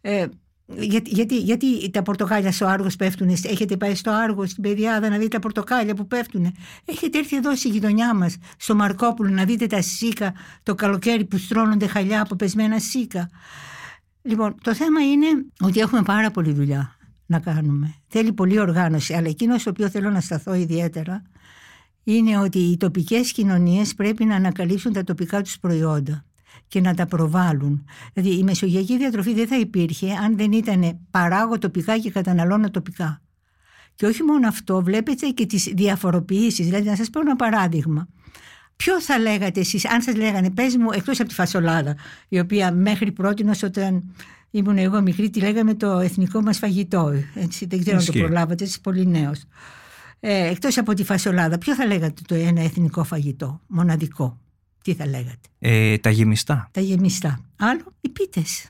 Ε, 0.02 0.26
γιατί, 0.66 1.10
γιατί, 1.10 1.40
γιατί 1.40 1.90
τα 1.90 2.04
πορτοκάλια 2.04 2.52
στο 2.52 2.66
Άργος 2.66 2.96
πέφτουν, 2.96 3.30
έχετε 3.30 3.78
πάει 3.78 3.96
στο 3.96 4.12
Άργο, 4.12 4.46
στην 4.46 4.64
Παιδιάδα 4.64 5.10
να 5.10 5.18
δείτε 5.18 5.28
τα 5.28 5.40
πορτοκάλια 5.40 5.96
που 5.96 6.08
πέφτουν. 6.08 6.56
Έχετε 6.86 7.18
έρθει 7.18 7.36
εδώ 7.36 7.56
στη 7.56 7.70
γειτονιά 7.70 8.14
μας, 8.14 8.38
στο 8.58 8.76
Μαρκόπουλο, 8.76 9.30
να 9.30 9.46
δείτε 9.46 9.68
τα 9.68 9.82
σίκα 9.82 10.34
το 10.64 10.76
καλοκαίρι 10.76 11.26
που 11.26 11.38
στρώνονται 11.38 11.88
χαλιά 11.88 12.22
από 12.22 12.36
πεσμένα 12.36 12.80
σίκα. 12.80 13.30
Λοιπόν, 14.22 14.56
το 14.62 14.74
θέμα 14.74 15.02
είναι 15.02 15.28
ότι 15.60 15.80
έχουμε 15.80 16.02
πάρα 16.02 16.32
πολλή 16.32 16.52
δουλειά 16.54 16.96
να 17.26 17.40
κάνουμε. 17.40 17.96
Θέλει 18.08 18.34
πολλή 18.34 18.60
οργάνωση, 18.60 19.14
αλλά 19.14 19.28
εκείνο 19.28 19.58
στο 19.58 19.70
οποίο 19.70 19.90
θέλω 19.90 20.10
να 20.10 20.22
σταθώ 20.22 20.54
ιδιαίτερα 20.54 21.22
είναι 22.04 22.38
ότι 22.38 22.60
οι 22.60 22.78
τοπικές 22.78 23.32
κοινωνίες 23.32 23.94
πρέπει 23.96 24.26
να 24.26 24.36
ανακαλύψουν 24.36 24.94
τα 24.94 25.04
τοπικά 25.04 25.42
τους 25.42 25.60
προϊόντα 25.60 26.26
και 26.74 26.82
να 26.82 26.94
τα 26.94 27.06
προβάλλουν. 27.06 27.86
Δηλαδή 28.14 28.38
η 28.38 28.44
μεσογειακή 28.44 28.98
διατροφή 28.98 29.34
δεν 29.34 29.48
θα 29.48 29.60
υπήρχε 29.60 30.12
αν 30.14 30.38
δεν 30.38 30.52
ήταν 30.52 31.00
παράγω 31.12 31.58
τοπικά 31.58 31.98
και 31.98 32.12
καταναλώνω 32.12 32.72
τοπικά. 32.72 33.22
Και 33.96 34.06
όχι 34.06 34.24
μόνο 34.24 34.48
αυτό, 34.48 34.84
βλέπετε 34.84 35.28
και 35.28 35.46
τις 35.46 35.64
διαφοροποιήσεις. 35.64 36.66
Δηλαδή 36.66 36.90
να 36.90 36.96
σας 36.96 37.10
πω 37.10 37.20
ένα 37.20 37.36
παράδειγμα. 37.36 38.08
Ποιο 38.76 39.02
θα 39.02 39.20
λέγατε 39.20 39.60
εσείς, 39.60 39.86
αν 39.86 40.02
σας 40.02 40.16
λέγανε, 40.16 40.52
πες 40.52 40.76
μου, 40.78 40.92
εκτός 40.92 41.20
από 41.20 41.30
τη 41.30 41.36
φασολάδα, 41.36 41.96
η 42.28 42.40
οποία 42.40 42.72
μέχρι 42.72 43.12
πρώτη 43.12 43.46
όταν 43.64 44.14
ήμουν 44.52 44.78
εγώ 44.78 45.02
μικρή, 45.02 45.30
τη 45.30 45.40
λέγαμε 45.40 45.74
το 45.74 46.00
εθνικό 46.00 46.42
μας 46.42 46.58
φαγητό. 46.58 47.14
Έτσι, 47.34 47.66
δεν 47.66 47.80
ξέρω 47.80 47.98
αν 47.98 48.06
το 48.06 48.12
Ισχύει. 48.12 48.26
προλάβατε, 48.26 48.64
είσαι 48.64 48.80
πολύ 48.80 49.08
νέος. 49.08 49.44
Ε, 50.20 50.50
εκτός 50.50 50.78
από 50.78 50.94
τη 50.94 51.04
φασολάδα, 51.04 51.58
ποιο 51.58 51.76
θα 51.76 51.86
λέγατε 51.86 52.22
το 52.28 52.36
ένα 52.36 52.62
εθνικό 52.62 53.04
φαγητό, 53.04 53.62
μοναδικό; 53.68 54.38
Τι 54.84 54.94
θα 54.94 55.08
λέγατε; 55.08 55.48
Ε, 55.60 55.98
τα 55.98 56.10
γεμιστά. 56.10 56.70
Τα 56.72 56.82
γεμιστά. 56.82 57.40
Άλλο, 57.58 57.84
οι 58.02 58.10
πίτες. 58.10 58.70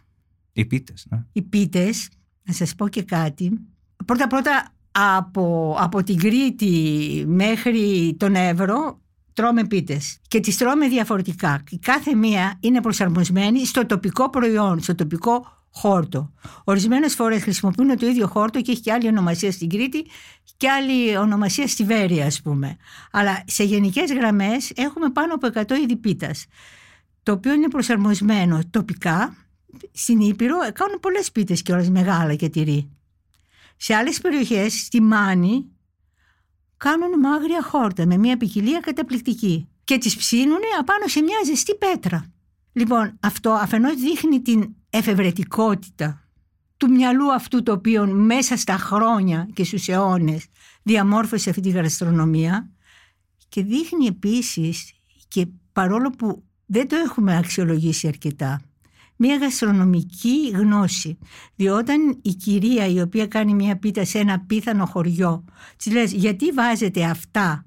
Οι 0.53 0.65
πίτες. 0.65 1.05
Ναι. 1.09 1.23
Οι 1.31 1.41
πίτες, 1.41 2.09
να 2.43 2.53
σας 2.53 2.75
πω 2.75 2.87
και 2.87 3.03
κάτι. 3.03 3.59
Πρώτα 4.05 4.27
πρώτα 4.27 4.67
από, 4.91 5.75
από 5.79 6.03
την 6.03 6.17
Κρήτη 6.17 7.23
μέχρι 7.27 8.15
τον 8.19 8.35
Εύρο 8.35 9.01
τρώμε 9.33 9.67
πίτες 9.67 10.17
και 10.27 10.39
τις 10.39 10.57
τρώμε 10.57 10.87
διαφορετικά. 10.87 11.63
Η 11.69 11.77
κάθε 11.77 12.15
μία 12.15 12.57
είναι 12.59 12.81
προσαρμοσμένη 12.81 13.65
στο 13.65 13.85
τοπικό 13.85 14.29
προϊόν, 14.29 14.81
στο 14.81 14.95
τοπικό 14.95 15.62
χόρτο. 15.73 16.33
Ορισμένες 16.63 17.15
φορές 17.15 17.41
χρησιμοποιούν 17.41 17.97
το 17.97 18.05
ίδιο 18.05 18.27
χόρτο 18.27 18.61
και 18.61 18.71
έχει 18.71 18.81
και 18.81 18.91
άλλη 18.91 19.07
ονομασία 19.07 19.51
στην 19.51 19.69
Κρήτη 19.69 20.05
και 20.57 20.69
άλλη 20.69 21.17
ονομασία 21.17 21.67
στη 21.67 21.83
Βέρεια 21.83 22.25
ας 22.25 22.41
πούμε. 22.41 22.77
Αλλά 23.11 23.43
σε 23.47 23.63
γενικές 23.63 24.13
γραμμές 24.13 24.71
έχουμε 24.75 25.09
πάνω 25.09 25.33
από 25.33 25.47
100 25.53 25.71
είδη 25.81 25.95
πίτας 25.95 26.45
το 27.23 27.31
οποίο 27.31 27.53
είναι 27.53 27.67
προσαρμοσμένο 27.67 28.59
τοπικά 28.69 29.35
στην 29.91 30.19
Ήπειρο 30.19 30.57
κάνουν 30.73 30.99
πολλές 30.99 31.31
πίτες 31.31 31.61
και 31.61 31.71
όλες 31.71 31.89
μεγάλα 31.89 32.35
και 32.35 32.49
τυρί. 32.49 32.89
Σε 33.77 33.93
άλλες 33.93 34.21
περιοχές, 34.21 34.73
στη 34.73 35.01
Μάνη, 35.01 35.65
κάνουν 36.77 37.19
μάγρια 37.19 37.63
χόρτα 37.63 38.05
με 38.05 38.17
μια 38.17 38.37
ποικιλία 38.37 38.79
καταπληκτική 38.79 39.67
και 39.83 39.97
τις 39.97 40.17
ψήνουν 40.17 40.59
απάνω 40.79 41.07
σε 41.07 41.21
μια 41.21 41.37
ζεστή 41.45 41.75
πέτρα. 41.75 42.25
Λοιπόν, 42.73 43.17
αυτό 43.19 43.51
αφενός 43.51 43.95
δείχνει 43.95 44.41
την 44.41 44.75
εφευρετικότητα 44.93 46.27
του 46.77 46.91
μυαλού 46.91 47.33
αυτού 47.33 47.63
το 47.63 47.71
οποίο 47.71 48.07
μέσα 48.07 48.57
στα 48.57 48.77
χρόνια 48.77 49.49
και 49.53 49.63
στους 49.63 49.87
αιώνες 49.87 50.45
διαμόρφωσε 50.83 51.49
αυτή 51.49 51.61
τη 51.61 51.69
γαστρονομία 51.69 52.71
και 53.49 53.63
δείχνει 53.63 54.05
επίσης 54.05 54.93
και 55.27 55.47
παρόλο 55.71 56.09
που 56.09 56.43
δεν 56.65 56.87
το 56.87 56.95
έχουμε 56.95 57.37
αξιολογήσει 57.37 58.07
αρκετά 58.07 58.61
μια 59.15 59.37
γαστρονομική 59.37 60.51
γνώση. 60.53 61.17
Διότι 61.55 61.79
όταν 61.91 62.19
η 62.21 62.33
κυρία 62.33 62.87
η 62.87 63.01
οποία 63.01 63.27
κάνει 63.27 63.53
μια 63.53 63.77
πίτα 63.77 64.05
σε 64.05 64.19
ένα 64.19 64.39
πίθανο 64.39 64.85
χωριό 64.85 65.43
της 65.77 65.91
λες 65.93 66.11
γιατί 66.11 66.51
βάζετε 66.51 67.03
αυτά 67.03 67.65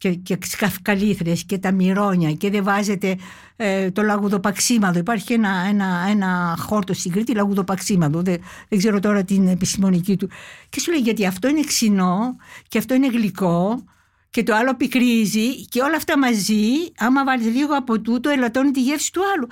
και, 0.00 0.14
και 0.14 0.38
σκαφκαλίθρες 0.42 1.44
και 1.44 1.58
τα 1.58 1.72
μυρόνια 1.72 2.32
και 2.32 2.50
δεν 2.50 2.64
βάζετε 2.64 3.16
ε, 3.56 3.90
το 3.90 4.02
λαγουδοπαξίμαδο. 4.02 4.98
Υπάρχει 4.98 5.32
ένα, 5.32 5.66
ένα, 5.68 6.06
ένα 6.10 6.56
χόρτο 6.58 6.94
στην 6.94 7.12
Κρήτη 7.12 7.34
λαγουδοπαξίμαδο. 7.34 8.22
Δεν, 8.22 8.40
δεν 8.68 8.78
ξέρω 8.78 9.00
τώρα 9.00 9.24
την 9.24 9.48
επιστημονική 9.48 10.16
του. 10.16 10.28
Και 10.68 10.80
σου 10.80 10.90
λέει 10.90 11.00
γιατί 11.00 11.26
αυτό 11.26 11.48
είναι 11.48 11.60
ξινό 11.60 12.36
και 12.68 12.78
αυτό 12.78 12.94
είναι 12.94 13.06
γλυκό 13.06 13.84
και 14.30 14.42
το 14.42 14.54
άλλο 14.54 14.76
πικρίζει 14.76 15.64
και 15.64 15.80
όλα 15.80 15.96
αυτά 15.96 16.18
μαζί 16.18 16.62
άμα 16.96 17.24
βάλεις 17.24 17.46
λίγο 17.46 17.76
από 17.76 18.00
τούτο 18.00 18.30
ελαττώνει 18.30 18.70
τη 18.70 18.80
γεύση 18.80 19.12
του 19.12 19.20
άλλου. 19.34 19.46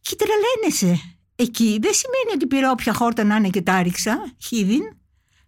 Και 0.00 0.16
τρελαίνεσαι. 0.16 1.02
Εκεί 1.36 1.78
δεν 1.80 1.92
σημαίνει 1.94 2.34
ότι 2.34 2.46
πήρα 2.46 2.70
όποια 2.70 2.92
χόρτα 2.92 3.24
να 3.24 3.36
είναι 3.36 3.48
και 3.48 3.62
τα 3.62 3.82
ρίξα, 3.82 4.32
χίδιν. 4.38 4.82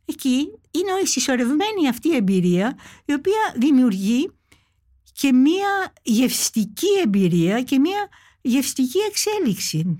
Εκεί 0.04 0.46
είναι 0.72 1.00
η 1.02 1.06
συσσωρευμένη 1.06 1.88
αυτή 1.88 2.16
εμπειρία 2.16 2.78
η 3.04 3.12
οποία 3.12 3.54
δημιουργεί 3.56 4.30
και 5.12 5.32
μία 5.32 5.92
γευστική 6.02 6.86
εμπειρία 7.04 7.62
και 7.62 7.78
μία 7.78 8.08
γευστική 8.40 8.98
εξέλιξη. 9.08 9.96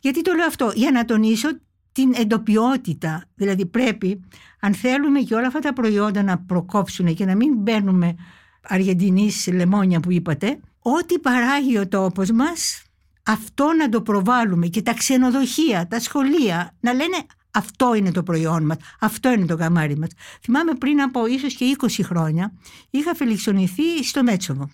Γιατί 0.00 0.22
το 0.22 0.32
λέω 0.32 0.46
αυτό, 0.46 0.72
για 0.74 0.90
να 0.90 1.04
τονίσω 1.04 1.48
την 1.92 2.12
εντοπιότητα. 2.14 3.24
Δηλαδή 3.34 3.66
πρέπει, 3.66 4.20
αν 4.60 4.74
θέλουμε 4.74 5.20
και 5.20 5.34
όλα 5.34 5.46
αυτά 5.46 5.58
τα 5.58 5.72
προϊόντα 5.72 6.22
να 6.22 6.38
προκόψουν 6.38 7.14
και 7.14 7.24
να 7.24 7.36
μην 7.36 7.54
μπαίνουμε 7.56 8.14
αργεντινής 8.62 9.46
λεμόνια 9.52 10.00
που 10.00 10.12
είπατε, 10.12 10.60
ό,τι 10.78 11.18
παράγει 11.18 11.78
ο 11.78 11.88
τόπος 11.88 12.30
μας 12.30 12.82
αυτό 13.22 13.72
να 13.78 13.88
το 13.88 14.02
προβάλλουμε 14.02 14.66
και 14.66 14.82
τα 14.82 14.94
ξενοδοχεία, 14.94 15.86
τα 15.86 16.00
σχολεία 16.00 16.76
να 16.80 16.92
λένε 16.92 17.16
αυτό 17.52 17.94
είναι 17.94 18.12
το 18.12 18.22
προϊόν 18.22 18.64
μας, 18.64 18.76
αυτό 19.00 19.32
είναι 19.32 19.46
το 19.46 19.56
καμάρι 19.56 19.96
μας. 19.96 20.10
Θυμάμαι 20.42 20.74
πριν 20.74 21.02
από 21.02 21.26
ίσως 21.26 21.54
και 21.54 21.76
20 21.78 21.86
χρόνια 22.02 22.52
είχα 22.90 23.14
φιλοξενηθεί 23.14 24.04
στο 24.04 24.22
Μέτσοβο 24.22 24.70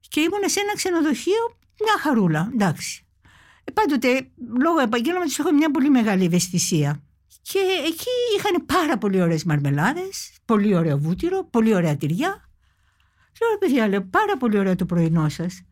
και 0.00 0.20
ήμουν 0.20 0.42
σε 0.48 0.60
ένα 0.60 0.74
ξενοδοχείο 0.74 1.56
μια 1.80 1.98
χαρούλα, 2.00 2.50
εντάξει. 2.52 3.06
Ε, 3.64 3.72
πάντοτε 3.72 4.30
λόγω 4.62 4.78
επαγγέλματος 4.80 5.38
έχω 5.38 5.52
μια 5.52 5.70
πολύ 5.70 5.90
μεγάλη 5.90 6.24
ευαισθησία. 6.24 7.02
Και 7.42 7.58
εκεί 7.86 8.10
είχαν 8.36 8.66
πάρα 8.66 8.98
πολύ 8.98 9.22
ωραίες 9.22 9.44
μαρμελάδες, 9.44 10.32
πολύ 10.44 10.74
ωραίο 10.74 10.98
βούτυρο, 10.98 11.44
πολύ 11.44 11.74
ωραία 11.74 11.96
τυριά. 11.96 12.48
Λέω, 13.40 13.58
παιδιά, 13.58 13.88
λέω, 13.88 14.02
πάρα 14.02 14.36
πολύ 14.36 14.58
ωραίο 14.58 14.76
το 14.76 14.84
πρωινό 14.84 15.28
σας 15.28 15.62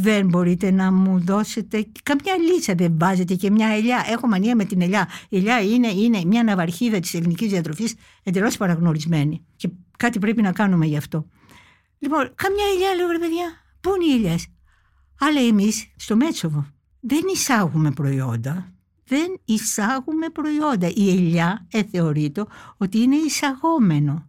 δεν 0.00 0.26
μπορείτε 0.26 0.70
να 0.70 0.92
μου 0.92 1.20
δώσετε 1.20 1.86
καμιά 2.02 2.36
λύσα, 2.36 2.74
δεν 2.74 2.94
βάζετε 2.98 3.34
και 3.34 3.50
μια 3.50 3.68
ελιά. 3.68 4.04
Έχω 4.08 4.26
μανία 4.26 4.56
με 4.56 4.64
την 4.64 4.80
ελιά. 4.80 5.08
Η 5.28 5.36
ελιά 5.36 5.60
είναι, 5.60 5.88
είναι 5.88 6.24
μια 6.24 6.42
ναυαρχίδα 6.42 7.00
της 7.00 7.14
ελληνικής 7.14 7.50
διατροφής 7.50 7.94
εντελώς 8.22 8.56
παραγνωρισμένη. 8.56 9.44
Και 9.56 9.70
κάτι 9.96 10.18
πρέπει 10.18 10.42
να 10.42 10.52
κάνουμε 10.52 10.86
γι' 10.86 10.96
αυτό. 10.96 11.26
Λοιπόν, 11.98 12.32
καμιά 12.34 12.64
ελιά 12.74 12.94
λέω 12.94 13.10
ρε 13.10 13.18
παιδιά, 13.18 13.44
πού 13.80 13.90
είναι 13.94 14.12
οι 14.12 14.16
ελιές; 14.16 14.46
Αλλά 15.20 15.40
εμείς 15.40 15.92
στο 15.96 16.16
Μέτσοβο 16.16 16.66
δεν 17.00 17.20
εισάγουμε 17.32 17.90
προϊόντα. 17.90 18.72
Δεν 19.06 19.40
εισάγουμε 19.44 20.28
προϊόντα. 20.28 20.90
Η 20.94 21.10
ελιά 21.10 21.66
ε, 21.70 21.82
θεωρείται 21.82 22.44
ότι 22.76 22.98
είναι 22.98 23.16
εισαγόμενο. 23.16 24.28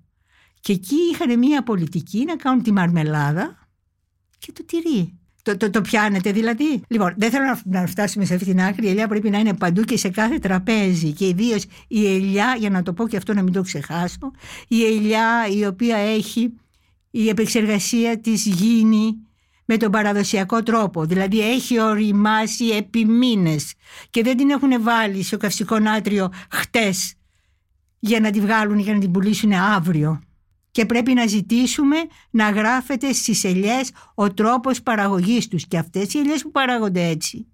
Και 0.59 0.73
εκεί 0.73 0.95
είχαν 1.11 1.39
μια 1.39 1.63
πολιτική 1.63 2.25
να 2.25 2.35
κάνουν 2.35 2.63
τη 2.63 2.71
μαρμελάδα 2.71 3.67
και 4.37 4.51
το 4.51 4.65
τυρί. 4.65 5.20
Το, 5.43 5.57
το, 5.57 5.69
το 5.69 5.81
πιάνετε 5.81 6.31
δηλαδή. 6.31 6.81
Λοιπόν, 6.87 7.13
δεν 7.17 7.31
θέλω 7.31 7.45
να, 7.45 7.79
να 7.79 7.87
φτάσουμε 7.87 8.25
σε 8.25 8.33
αυτή 8.33 8.45
την 8.45 8.61
άκρη. 8.61 8.85
Η 8.85 8.89
ελιά 8.89 9.07
πρέπει 9.07 9.29
να 9.29 9.37
είναι 9.39 9.53
παντού 9.53 9.81
και 9.81 9.97
σε 9.97 10.09
κάθε 10.09 10.39
τραπέζι. 10.39 11.11
Και 11.11 11.27
ιδίως 11.27 11.65
η 11.87 12.13
ελιά, 12.15 12.55
για 12.59 12.69
να 12.69 12.83
το 12.83 12.93
πω 12.93 13.07
και 13.07 13.17
αυτό 13.17 13.33
να 13.33 13.41
μην 13.41 13.53
το 13.53 13.61
ξεχάσω, 13.61 14.31
η 14.67 14.85
ελιά 14.85 15.47
η 15.57 15.65
οποία 15.65 15.97
έχει 15.97 16.53
η 17.11 17.29
επεξεργασία 17.29 18.19
της 18.19 18.45
γίνει 18.45 19.15
με 19.65 19.77
τον 19.77 19.91
παραδοσιακό 19.91 20.63
τρόπο. 20.63 21.05
Δηλαδή 21.05 21.51
έχει 21.51 21.81
οριμάσει 21.81 22.65
επί 22.65 23.05
μήνες 23.05 23.73
και 24.09 24.23
δεν 24.23 24.37
την 24.37 24.49
έχουν 24.49 24.83
βάλει 24.83 25.23
στο 25.23 25.37
καυστικό 25.37 25.79
νάτριο 25.79 26.31
χτες 26.51 27.13
για 27.99 28.19
να 28.19 28.29
τη 28.29 28.39
βγάλουν 28.39 28.79
για 28.79 28.93
να 28.93 28.99
την 28.99 29.11
πουλήσουν 29.11 29.51
αύριο 29.51 30.21
και 30.71 30.85
πρέπει 30.85 31.13
να 31.13 31.27
ζητήσουμε 31.27 31.95
να 32.29 32.49
γράφεται 32.49 33.13
στις 33.13 33.43
ελιές 33.43 33.91
ο 34.15 34.33
τρόπος 34.33 34.81
παραγωγής 34.81 35.47
τους 35.47 35.67
και 35.67 35.77
αυτές 35.77 36.13
οι 36.13 36.19
ελιές 36.19 36.41
που 36.41 36.51
παράγονται 36.51 37.07
έτσι 37.07 37.47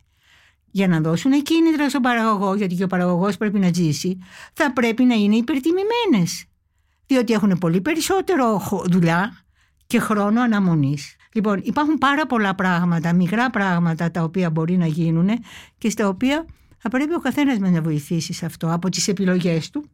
για 0.72 0.88
να 0.88 1.02
δώσουν 1.02 1.44
κίνητρα 1.44 1.90
στον 1.90 2.02
παραγωγό 2.02 2.56
γιατί 2.56 2.76
και 2.76 2.84
ο 2.84 2.88
παραγωγός 2.88 3.38
πρέπει 3.38 3.60
να 3.60 3.74
ζήσει 3.74 4.18
θα 4.54 4.74
πρέπει 4.74 5.04
να 5.04 5.14
είναι 5.14 5.36
υπερτιμημένες 5.36 6.46
διότι 7.08 7.34
έχουν 7.34 7.58
πολύ 7.58 7.82
περισσότερο 7.82 8.62
δουλειά 8.90 9.46
και 9.88 10.00
χρόνο 10.00 10.42
αναμονής. 10.42 11.16
Λοιπόν, 11.34 11.62
υπάρχουν 11.64 11.98
πάρα 11.98 12.26
πολλά 12.26 12.56
πράγματα, 12.56 13.14
μικρά 13.14 13.50
πράγματα 13.50 14.12
τα 14.12 14.24
οποία 14.24 14.50
μπορεί 14.50 14.78
να 14.78 14.86
γίνουν 14.86 15.30
και 15.78 15.90
στα 15.90 16.08
οποία 16.08 16.46
θα 16.78 16.90
πρέπει 16.90 17.14
ο 17.14 17.20
καθένας 17.20 17.58
να 17.58 17.82
βοηθήσει 17.82 18.34
σε 18.34 18.46
αυτό 18.46 18.74
από 18.74 18.90
τις 18.90 19.08
επιλογές 19.08 19.70
του. 19.70 19.90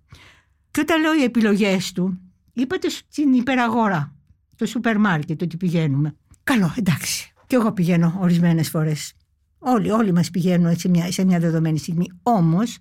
Και 0.72 0.80
όταν 0.80 1.02
λέω 1.02 1.16
οι 1.16 1.24
επιλογές 1.24 1.92
του, 1.92 2.20
είπατε 2.54 2.90
στην 2.90 3.34
υπεραγορά, 3.34 4.16
το 4.56 4.66
σούπερ 4.66 5.00
μάρκετ, 5.00 5.42
ότι 5.42 5.58
πηγαίνουμε. 5.58 6.16
Καλό, 6.44 6.74
εντάξει. 6.78 7.34
Και 7.48 7.56
εγώ 7.56 7.72
πηγαίνω 7.72 8.18
ορισμένες 8.20 8.70
φορές. 8.70 9.14
Όλοι, 9.60 9.92
όλοι 9.92 10.12
μας 10.12 10.32
πηγαίνουν 10.32 10.78
σε 10.78 10.90
μια, 10.90 11.12
σε 11.12 11.26
μια 11.26 11.40
δεδομένη 11.40 11.78
στιγμή. 11.78 12.12
Όμως, 12.24 12.78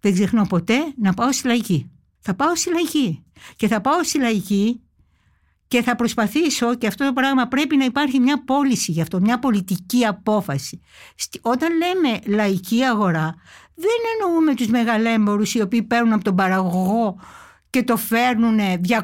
δεν 0.00 0.12
ξεχνώ 0.12 0.46
ποτέ 0.46 0.78
να 0.96 1.14
πάω 1.14 1.32
στη 1.32 1.46
λαϊκή. 1.46 1.90
Θα 2.20 2.34
πάω 2.34 2.56
στη 2.56 2.70
λαϊκή. 2.70 3.24
Και 3.56 3.68
θα 3.68 3.80
πάω 3.80 4.04
στη 4.04 4.18
λαϊκή 4.18 4.80
και 5.68 5.82
θα 5.82 5.96
προσπαθήσω 5.96 6.74
και 6.74 6.86
αυτό 6.86 7.06
το 7.06 7.12
πράγμα 7.12 7.46
πρέπει 7.46 7.76
να 7.76 7.84
υπάρχει 7.84 8.20
μια 8.20 8.44
πώληση 8.44 8.92
γι' 8.92 9.00
αυτό, 9.00 9.20
μια 9.20 9.38
πολιτική 9.38 10.04
απόφαση. 10.04 10.80
Όταν 11.40 11.68
λέμε 11.76 12.20
λαϊκή 12.26 12.82
αγορά, 12.82 13.34
δεν 13.74 13.98
εννοούμε 14.14 14.54
τους 14.54 14.66
μεγαλέμπορους 14.66 15.54
οι 15.54 15.60
οποίοι 15.60 15.82
παίρνουν 15.82 16.12
από 16.12 16.24
τον 16.24 16.34
παραγωγό 16.34 17.16
και 17.70 17.82
το 17.82 17.96
φέρνουν 17.96 18.58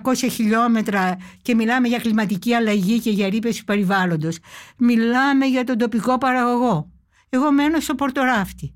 200 0.04 0.14
χιλιόμετρα 0.14 1.16
και 1.42 1.54
μιλάμε 1.54 1.88
για 1.88 1.98
κλιματική 1.98 2.54
αλλαγή 2.54 3.00
και 3.00 3.10
για 3.10 3.28
ρήπες 3.28 3.56
του 3.56 3.64
περιβάλλοντος. 3.64 4.38
Μιλάμε 4.76 5.46
για 5.46 5.64
τον 5.64 5.78
τοπικό 5.78 6.18
παραγωγό. 6.18 6.90
Εγώ 7.28 7.52
μένω 7.52 7.80
στο 7.80 7.94
Πορτοράφτη. 7.94 8.74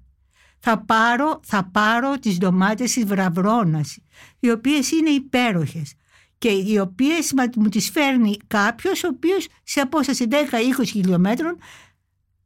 Θα 0.58 0.84
πάρω, 0.84 1.40
θα 1.44 1.70
πάρω 1.72 2.18
τις 2.18 2.38
ντομάτες 2.38 2.92
της 2.92 3.04
Βραβρώνας, 3.04 3.98
οι 4.40 4.50
οποίες 4.50 4.90
είναι 4.90 5.10
υπέροχες 5.10 5.94
και 6.38 6.48
οι 6.48 6.78
οποίες 6.78 7.32
μου 7.56 7.68
τις 7.68 7.90
φέρνει 7.90 8.36
κάποιος 8.46 9.04
ο 9.04 9.08
οποίος 9.08 9.46
σε 9.62 9.80
απόσταση 9.80 10.26
10-20 10.30 10.86
χιλιόμετρων 10.86 11.58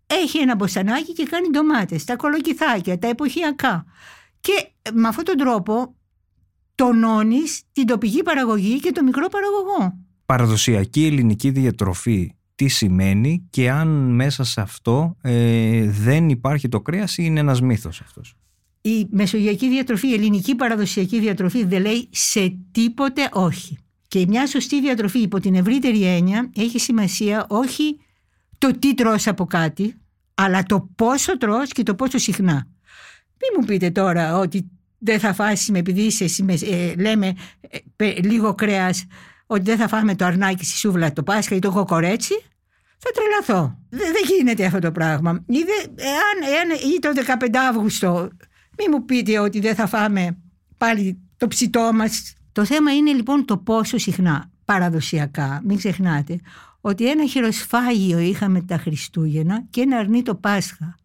έχει 0.06 0.38
ένα 0.38 0.54
μποστανάκι 0.54 1.12
και 1.12 1.24
κάνει 1.24 1.48
ντομάτες, 1.48 2.04
τα 2.04 2.16
κολοκυθάκια, 2.16 2.98
τα 2.98 3.08
εποχιακά. 3.08 3.84
Και 4.40 4.52
με 4.92 5.08
αυτόν 5.08 5.24
τον 5.24 5.36
τρόπο 5.36 5.94
τονώνεις 6.74 7.62
την 7.72 7.86
τοπική 7.86 8.22
παραγωγή 8.22 8.80
και 8.80 8.92
το 8.92 9.02
μικρό 9.02 9.28
παραγωγό. 9.28 9.98
Παραδοσιακή 10.26 11.06
ελληνική 11.06 11.50
διατροφή 11.50 12.34
τι 12.54 12.68
σημαίνει 12.68 13.46
και 13.50 13.70
αν 13.70 13.88
μέσα 14.14 14.44
σε 14.44 14.60
αυτό 14.60 15.16
ε, 15.22 15.90
δεν 15.90 16.28
υπάρχει 16.28 16.68
το 16.68 16.80
κρέας 16.80 17.18
ή 17.18 17.22
είναι 17.26 17.40
ένας 17.40 17.60
μύθος 17.60 18.00
αυτός; 18.00 18.34
Η 18.80 19.06
μεσογειακή 19.10 19.68
διατροφή, 19.68 20.08
η 20.08 20.12
ελληνική 20.12 20.54
παραδοσιακή 20.54 21.20
διατροφή 21.20 21.64
δεν 21.64 21.82
λέει 21.82 22.08
σε 22.10 22.58
τίποτε 22.72 23.28
όχι. 23.32 23.78
Και 24.08 24.24
μια 24.28 24.46
σωστή 24.46 24.80
διατροφή 24.80 25.18
υπό 25.18 25.40
την 25.40 25.54
ευρύτερη 25.54 26.04
έννοια 26.04 26.50
έχει 26.56 26.78
σημασία 26.78 27.46
όχι 27.48 27.98
το 28.58 28.78
τι 28.78 28.94
τρως 28.94 29.26
από 29.26 29.44
κάτι, 29.44 29.94
αλλά 30.34 30.62
το 30.62 30.90
πόσο 30.94 31.38
τρως 31.38 31.72
και 31.72 31.82
το 31.82 31.94
πόσο 31.94 32.18
συχνά. 32.18 32.66
Μην 33.40 33.58
μου 33.58 33.66
πείτε 33.66 33.90
τώρα 33.90 34.38
ότι 34.38 34.70
δεν 34.98 35.20
θα 35.20 35.32
φάσει 35.32 35.72
επειδή 35.74 36.02
είσαι, 36.02 36.44
ε, 36.66 36.94
λέμε 36.94 37.32
ε, 37.96 38.10
λίγο 38.22 38.54
κρέας, 38.54 39.06
ότι 39.46 39.62
δεν 39.62 39.76
θα 39.76 39.88
φάμε 39.88 40.14
το 40.14 40.24
αρνάκι 40.24 40.64
στη 40.64 40.76
σούβλα 40.76 41.12
το 41.12 41.22
Πάσχα 41.22 41.54
ή 41.54 41.58
το 41.58 41.70
κοκορέτσι. 41.70 42.34
Θα 42.98 43.10
τρελαθώ. 43.10 43.78
Δεν, 43.88 44.12
γίνεται 44.36 44.64
αυτό 44.64 44.78
το 44.78 44.92
πράγμα. 44.92 45.44
Ή, 45.46 45.58
εάν, 45.96 46.52
εάν, 46.54 46.92
ή 46.94 46.98
το 46.98 47.12
15 47.46 47.56
Αύγουστο, 47.68 48.28
μην 48.78 48.88
μου 48.90 49.04
πείτε 49.04 49.38
ότι 49.38 49.60
δεν 49.60 49.74
θα 49.74 49.86
φάμε 49.86 50.36
πάλι 50.76 51.18
το 51.36 51.48
ψητό 51.48 51.90
μας 51.92 52.34
το 52.54 52.64
θέμα 52.64 52.94
είναι 52.94 53.12
λοιπόν 53.12 53.44
το 53.44 53.58
πόσο 53.58 53.98
συχνά 53.98 54.50
παραδοσιακά, 54.64 55.60
μην 55.64 55.76
ξεχνάτε, 55.76 56.40
ότι 56.80 57.10
ένα 57.10 57.26
χειροσφάγιο 57.26 58.18
είχαμε 58.18 58.62
τα 58.62 58.78
Χριστούγεννα 58.78 59.64
και 59.70 59.80
ένα 59.80 59.96
αρνί 59.96 60.22
το 60.22 60.34
Πάσχα. 60.34 60.96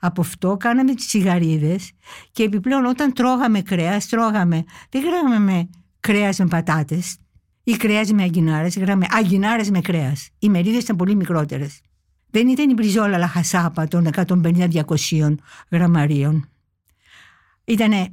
Από 0.00 0.20
αυτό 0.20 0.56
κάναμε 0.56 0.94
τις 0.94 1.06
τσιγαρίδες 1.06 1.92
και 2.32 2.42
επιπλέον 2.42 2.84
όταν 2.84 3.12
τρώγαμε 3.12 3.60
κρέας, 3.62 4.06
τρώγαμε, 4.06 4.64
δεν 4.90 5.02
γράμαμε 5.02 5.68
κρέας 6.00 6.38
με 6.38 6.46
πατάτες 6.46 7.16
ή 7.64 7.72
κρέας 7.72 8.12
με 8.12 8.22
αγκινάρες, 8.22 8.78
γράμαμε 8.78 9.06
αγκινάρες 9.10 9.70
με 9.70 9.80
κρέας. 9.80 10.28
Οι 10.38 10.48
μερίδες 10.48 10.82
ήταν 10.82 10.96
πολύ 10.96 11.14
μικρότερες. 11.14 11.80
Δεν 12.30 12.48
ήταν 12.48 12.70
η 12.70 12.72
μπριζόλα 12.72 13.18
λαχασάπα 13.18 13.88
των 13.88 14.06
150-200 14.06 15.34
γραμμαρίων. 15.70 16.48
Ήτανε 17.64 18.12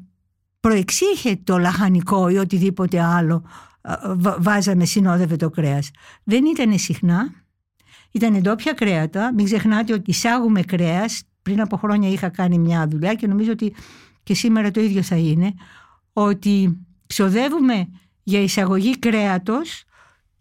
προεξήχε 0.59 1.39
το 1.43 1.57
λαχανικό 1.57 2.29
ή 2.29 2.37
οτιδήποτε 2.37 3.01
άλλο 3.01 3.43
βάζαμε, 4.39 4.85
συνόδευε 4.85 5.35
το 5.35 5.49
κρέας. 5.49 5.91
Δεν 6.23 6.45
ήταν 6.45 6.77
συχνά, 6.79 7.33
ήταν 8.11 8.41
ντόπια 8.41 8.73
κρέατα. 8.73 9.33
Μην 9.33 9.45
ξεχνάτε 9.45 9.93
ότι 9.93 10.09
εισάγουμε 10.09 10.61
κρέας. 10.61 11.23
Πριν 11.47 11.61
από 11.61 11.77
χρόνια 11.77 12.09
είχα 12.09 12.29
κάνει 12.29 12.57
μια 12.57 12.87
δουλειά 12.87 13.13
και 13.13 13.27
νομίζω 13.27 13.51
ότι 13.51 13.75
και 14.23 14.33
σήμερα 14.33 14.71
το 14.71 14.81
ίδιο 14.81 15.01
θα 15.01 15.15
είναι. 15.15 15.53
Ότι 16.13 16.77
ξοδεύουμε 17.07 17.87
για 18.23 18.39
εισαγωγή 18.39 18.99
κρέατος 18.99 19.83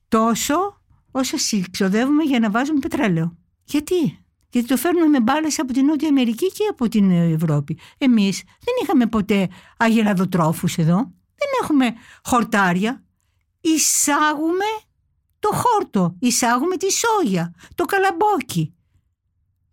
τόσο 0.09 0.81
όσο 1.11 1.37
ξοδεύουμε 1.71 2.23
για 2.23 2.39
να 2.39 2.51
βάζουμε 2.51 2.79
πετρέλαιο. 2.79 3.37
Γιατί; 3.65 4.25
γιατί 4.51 4.69
το 4.69 4.77
φέρνουμε 4.77 5.07
με 5.07 5.21
μπάλες 5.21 5.59
από 5.59 5.73
την 5.73 5.85
Νότια 5.85 6.09
Αμερική 6.09 6.47
και 6.53 6.67
από 6.71 6.89
την 6.89 7.11
Ευρώπη. 7.11 7.79
Εμείς 7.99 8.43
δεν 8.45 8.75
είχαμε 8.83 9.07
ποτέ 9.07 9.49
αγελαδοτρόφου 9.77 10.69
εδώ. 10.77 10.97
Δεν 11.35 11.49
έχουμε 11.63 11.95
χορτάρια. 12.25 13.05
Εισάγουμε 13.61 14.65
το 15.39 15.49
χόρτο, 15.53 16.17
εισάγουμε 16.19 16.77
τη 16.77 16.87
σόγια, 16.93 17.55
το 17.75 17.85
καλαμπόκι 17.85 18.76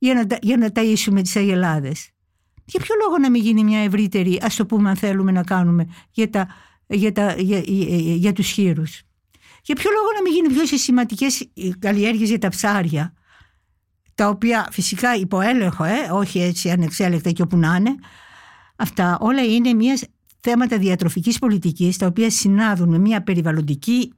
για 0.04 0.14
να, 0.14 0.38
για 0.42 0.58
να 0.58 0.70
ταΐσουμε 0.74 1.22
τις 1.22 1.36
αγελάδες. 1.36 2.10
Για 2.66 2.80
ποιο 2.80 2.96
λόγο 3.04 3.18
να 3.18 3.30
μην 3.30 3.42
γίνει 3.42 3.64
μια 3.64 3.80
ευρύτερη, 3.80 4.40
ας 4.42 4.56
το 4.56 4.66
πούμε 4.66 4.90
αν 4.90 4.96
θέλουμε 4.96 5.32
να 5.32 5.44
κάνουμε, 5.44 5.88
για, 6.12 6.30
τα, 6.30 6.48
για, 6.88 7.12
τα, 7.12 7.36
για, 7.38 7.60
για, 7.60 8.16
για 8.16 8.34
τους 8.34 8.48
χείρους. 8.50 9.02
Για 9.64 9.76
ποιο 9.76 9.92
λόγο 9.92 10.08
να 10.16 10.22
μην 10.22 10.34
γίνει 10.34 10.54
πιο 10.54 10.66
συστηματικές 10.66 11.50
καλλιέργειες 11.80 12.30
για 12.30 12.40
τα 12.40 12.50
ψάρια 12.50 13.14
τα 14.16 14.28
οποία 14.30 14.68
φυσικά 14.72 15.16
υπό 15.16 15.42
έλεγχο, 15.42 15.84
ε, 15.84 16.10
όχι 16.12 16.40
έτσι 16.40 16.70
ανεξέλεκτα 16.70 17.32
και 17.32 17.42
όπου 17.42 17.58
να 17.58 17.76
είναι, 17.76 17.96
αυτά 18.76 19.18
όλα 19.20 19.44
είναι 19.44 19.74
μιας 19.74 20.04
θέματα 20.40 20.78
διατροφικής 20.78 21.40
πολιτικής 21.40 21.98
τα 21.98 22.06
οποία 22.06 22.30
συνάδουν 22.30 22.90
με 22.90 22.98
μια 22.98 23.24
περιβαλλοντική 23.24 24.14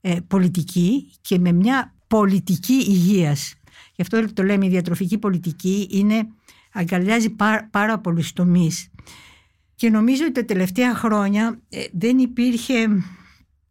ε, 0.00 0.16
πολιτική 0.26 1.10
και 1.20 1.38
με 1.38 1.52
μια 1.52 1.94
πολιτική 2.06 2.72
υγείας. 2.72 3.54
Γι' 3.94 4.02
αυτό 4.02 4.32
το 4.32 4.42
λέμε 4.42 4.66
η 4.66 4.68
διατροφική 4.68 5.18
πολιτική 5.18 5.88
είναι, 5.90 6.26
αγκαλιάζει 6.72 7.30
πάρα, 7.30 7.68
πάρα 7.70 7.98
πολλούς 7.98 8.32
τομείς. 8.32 8.88
Και 9.74 9.90
νομίζω 9.90 10.24
ότι 10.24 10.32
τα 10.32 10.44
τελευταία 10.44 10.94
χρόνια 10.94 11.60
ε, 11.68 11.84
δεν 11.92 12.18
υπήρχε 12.18 12.74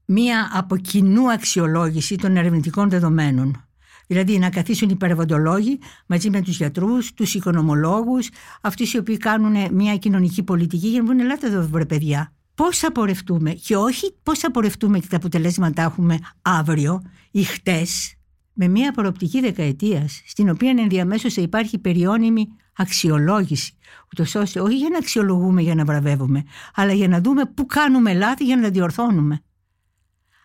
μία 0.05 0.49
από 0.53 0.77
κοινού 0.77 1.31
αξιολόγηση 1.31 2.15
των 2.15 2.37
ερευνητικών 2.37 2.89
δεδομένων. 2.89 3.65
Δηλαδή 4.07 4.37
να 4.37 4.49
καθίσουν 4.49 4.89
οι 4.89 4.95
περιβαλλοντολόγοι 4.95 5.79
μαζί 6.05 6.29
με 6.29 6.41
τους 6.41 6.57
γιατρούς, 6.57 7.13
τους 7.13 7.33
οικονομολόγους, 7.33 8.29
αυτοί 8.61 8.87
οι 8.93 8.97
οποίοι 8.97 9.17
κάνουν 9.17 9.73
μια 9.73 9.97
κοινωνική 9.97 10.43
πολιτική 10.43 10.87
για 10.87 11.01
να 11.01 11.05
πούνε 11.05 11.23
ελάτε 11.23 11.47
εδώ 11.47 11.67
βρε 11.67 11.85
παιδιά. 11.85 12.33
Πώς 12.55 12.77
θα 12.77 12.91
πορευτούμε 12.91 13.51
και 13.53 13.75
όχι 13.75 14.15
πώς 14.23 14.39
θα 14.39 14.51
πορευτούμε 14.51 14.99
και 14.99 15.07
τα 15.09 15.15
αποτελέσματα 15.15 15.81
έχουμε 15.81 16.17
αύριο 16.41 17.01
ή 17.31 17.43
χτες 17.43 18.15
με 18.53 18.67
μια 18.67 18.91
προοπτική 18.91 19.39
δεκαετίας, 19.39 20.21
στην 20.25 20.49
οποία 20.49 20.69
ενδιαμέσως 20.69 21.33
θα 21.33 21.41
υπάρχει 21.41 21.77
περιώνυμη 21.77 22.47
αξιολόγηση, 22.75 23.77
ούτως 24.11 24.35
ώστε 24.35 24.59
όχι 24.59 24.77
για 24.77 24.89
να 24.89 24.97
αξιολογούμε 24.97 25.61
για 25.61 25.75
να 25.75 25.85
βραβεύουμε, 25.85 26.43
αλλά 26.73 26.93
για 26.93 27.07
να 27.07 27.21
δούμε 27.21 27.45
πού 27.45 27.65
κάνουμε 27.65 28.13
λάθη 28.13 28.45
για 28.45 28.55
να 28.55 28.61
τα 28.61 28.69
διορθώνουμε. 28.69 29.41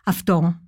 Αυτό 0.04 0.60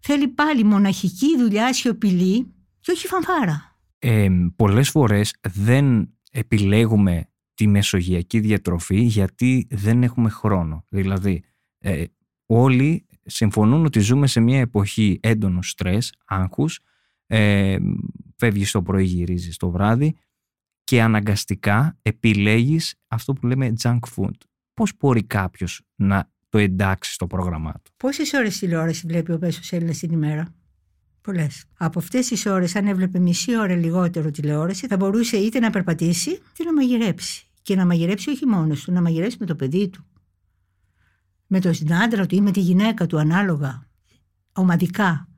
θέλει 0.00 0.28
πάλι 0.28 0.64
μοναχική 0.64 1.38
δουλειά 1.38 1.72
σιωπηλή 1.72 2.54
και 2.80 2.90
όχι 2.90 3.06
φανφάρα. 3.06 3.76
Ε, 3.98 4.28
πολλές 4.56 4.90
φορές 4.90 5.34
δεν 5.40 6.14
επιλέγουμε 6.30 7.26
τη 7.54 7.66
μεσογειακή 7.66 8.40
διατροφή 8.40 9.00
γιατί 9.00 9.66
δεν 9.70 10.02
έχουμε 10.02 10.28
χρόνο. 10.28 10.84
Δηλαδή 10.88 11.44
ε, 11.78 12.04
όλοι 12.46 13.06
συμφωνούν 13.24 13.84
ότι 13.84 14.00
ζούμε 14.00 14.26
σε 14.26 14.40
μια 14.40 14.60
εποχή 14.60 15.18
έντονου 15.22 15.62
στρες, 15.62 16.14
άγχους, 16.24 16.80
ε, 17.26 17.76
φεύγεις 18.36 18.70
το 18.70 18.82
πρωί 18.82 19.04
γυρίζεις 19.04 19.56
το 19.56 19.70
βράδυ 19.70 20.16
και 20.84 21.02
αναγκαστικά 21.02 21.98
επιλέγεις 22.02 22.94
αυτό 23.08 23.32
που 23.32 23.46
λέμε 23.46 23.72
junk 23.82 23.98
food. 24.16 24.36
Πώς 24.74 24.92
μπορεί 24.98 25.24
κάποιος 25.24 25.82
να 25.94 26.30
το 26.48 26.58
εντάξει 26.58 27.12
στο 27.12 27.26
πρόγραμμά 27.26 27.72
του; 27.72 27.92
Πόσες 27.96 28.32
ώρες 28.32 28.58
τηλεόραση 28.58 29.06
βλέπει 29.06 29.32
ο 29.32 29.38
μέσο 29.40 29.76
Έλληνας 29.76 29.98
την 29.98 30.12
ημέρα, 30.12 30.54
Πολλές. 31.22 31.64
Από 31.76 31.98
αυτές 31.98 32.26
τις 32.26 32.46
ώρες, 32.46 32.76
αν 32.76 32.86
έβλεπε 32.86 33.18
μισή 33.18 33.58
ώρα 33.58 33.74
λιγότερο 33.74 34.30
τηλεόραση, 34.30 34.86
θα 34.86 34.96
μπορούσε 34.96 35.36
είτε 35.36 35.58
να 35.58 35.70
περπατήσει 35.70 36.30
είτε 36.30 36.64
να 36.64 36.72
μαγειρέψει. 36.72 37.46
Και 37.62 37.74
να 37.74 37.86
μαγειρέψει 37.86 38.30
όχι 38.30 38.46
μόνος 38.46 38.82
του, 38.82 38.92
να 38.92 39.00
μαγειρέψει 39.00 39.36
με 39.40 39.46
το 39.46 39.54
παιδί 39.54 39.88
του. 39.88 40.06
Με 41.54 41.60
τον 41.60 41.92
άντρα 41.92 42.26
του 42.26 42.34
ή 42.34 42.40
με 42.40 42.50
τη 42.50 42.60
γυναίκα 42.60 43.06
του, 43.06 43.18
ανάλογα. 43.18 43.86
Ομαδικά. 44.52 45.28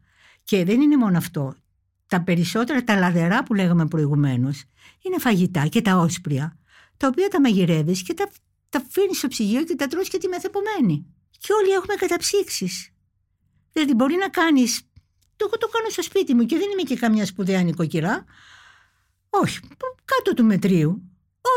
Και 0.44 0.64
δεν 0.64 0.80
είναι 0.80 0.96
μόνο 0.96 1.18
αυτό. 1.18 1.54
τα 2.06 2.22
περισσότερα, 2.22 2.84
τα 2.84 2.96
λαδερά 2.96 3.42
που 3.42 3.54
λέγαμε 3.54 3.86
προηγουμένως, 3.86 4.64
είναι 5.02 5.18
φαγητά 5.18 5.66
και 5.66 5.82
τα 5.82 5.96
όσπρια, 5.96 6.58
τα 6.96 7.06
οποία 7.06 7.28
τα 7.28 7.40
μαγειρεύεις 7.40 8.02
και 8.02 8.14
τα, 8.14 8.28
τα 8.68 8.84
φέρνεις 8.88 9.18
στο 9.18 9.28
ψυγείο 9.28 9.64
και 9.64 9.74
τα 9.74 9.86
τρως 9.86 10.08
και 10.08 10.18
τη 10.18 10.28
μεθεπομένη. 10.28 11.06
Και 11.30 11.52
όλοι 11.52 11.70
έχουμε 11.70 11.94
καταψύξεις. 11.94 12.90
Δηλαδή 13.72 13.94
μπορεί 13.94 14.14
να 14.14 14.28
κάνεις, 14.28 14.80
το 15.36 15.44
εγώ 15.46 15.58
το 15.58 15.68
κάνω 15.68 15.88
στο 15.88 16.02
σπίτι 16.02 16.34
μου 16.34 16.46
και 16.46 16.56
δεν 16.56 16.70
είμαι 16.72 16.82
και 16.82 16.96
καμιά 16.96 17.26
σπουδαία 17.26 17.62
νοικοκυρά, 17.62 18.24
όχι, 19.30 19.60
κάτω 20.04 20.34
του 20.36 20.44
μετρίου. 20.44 21.02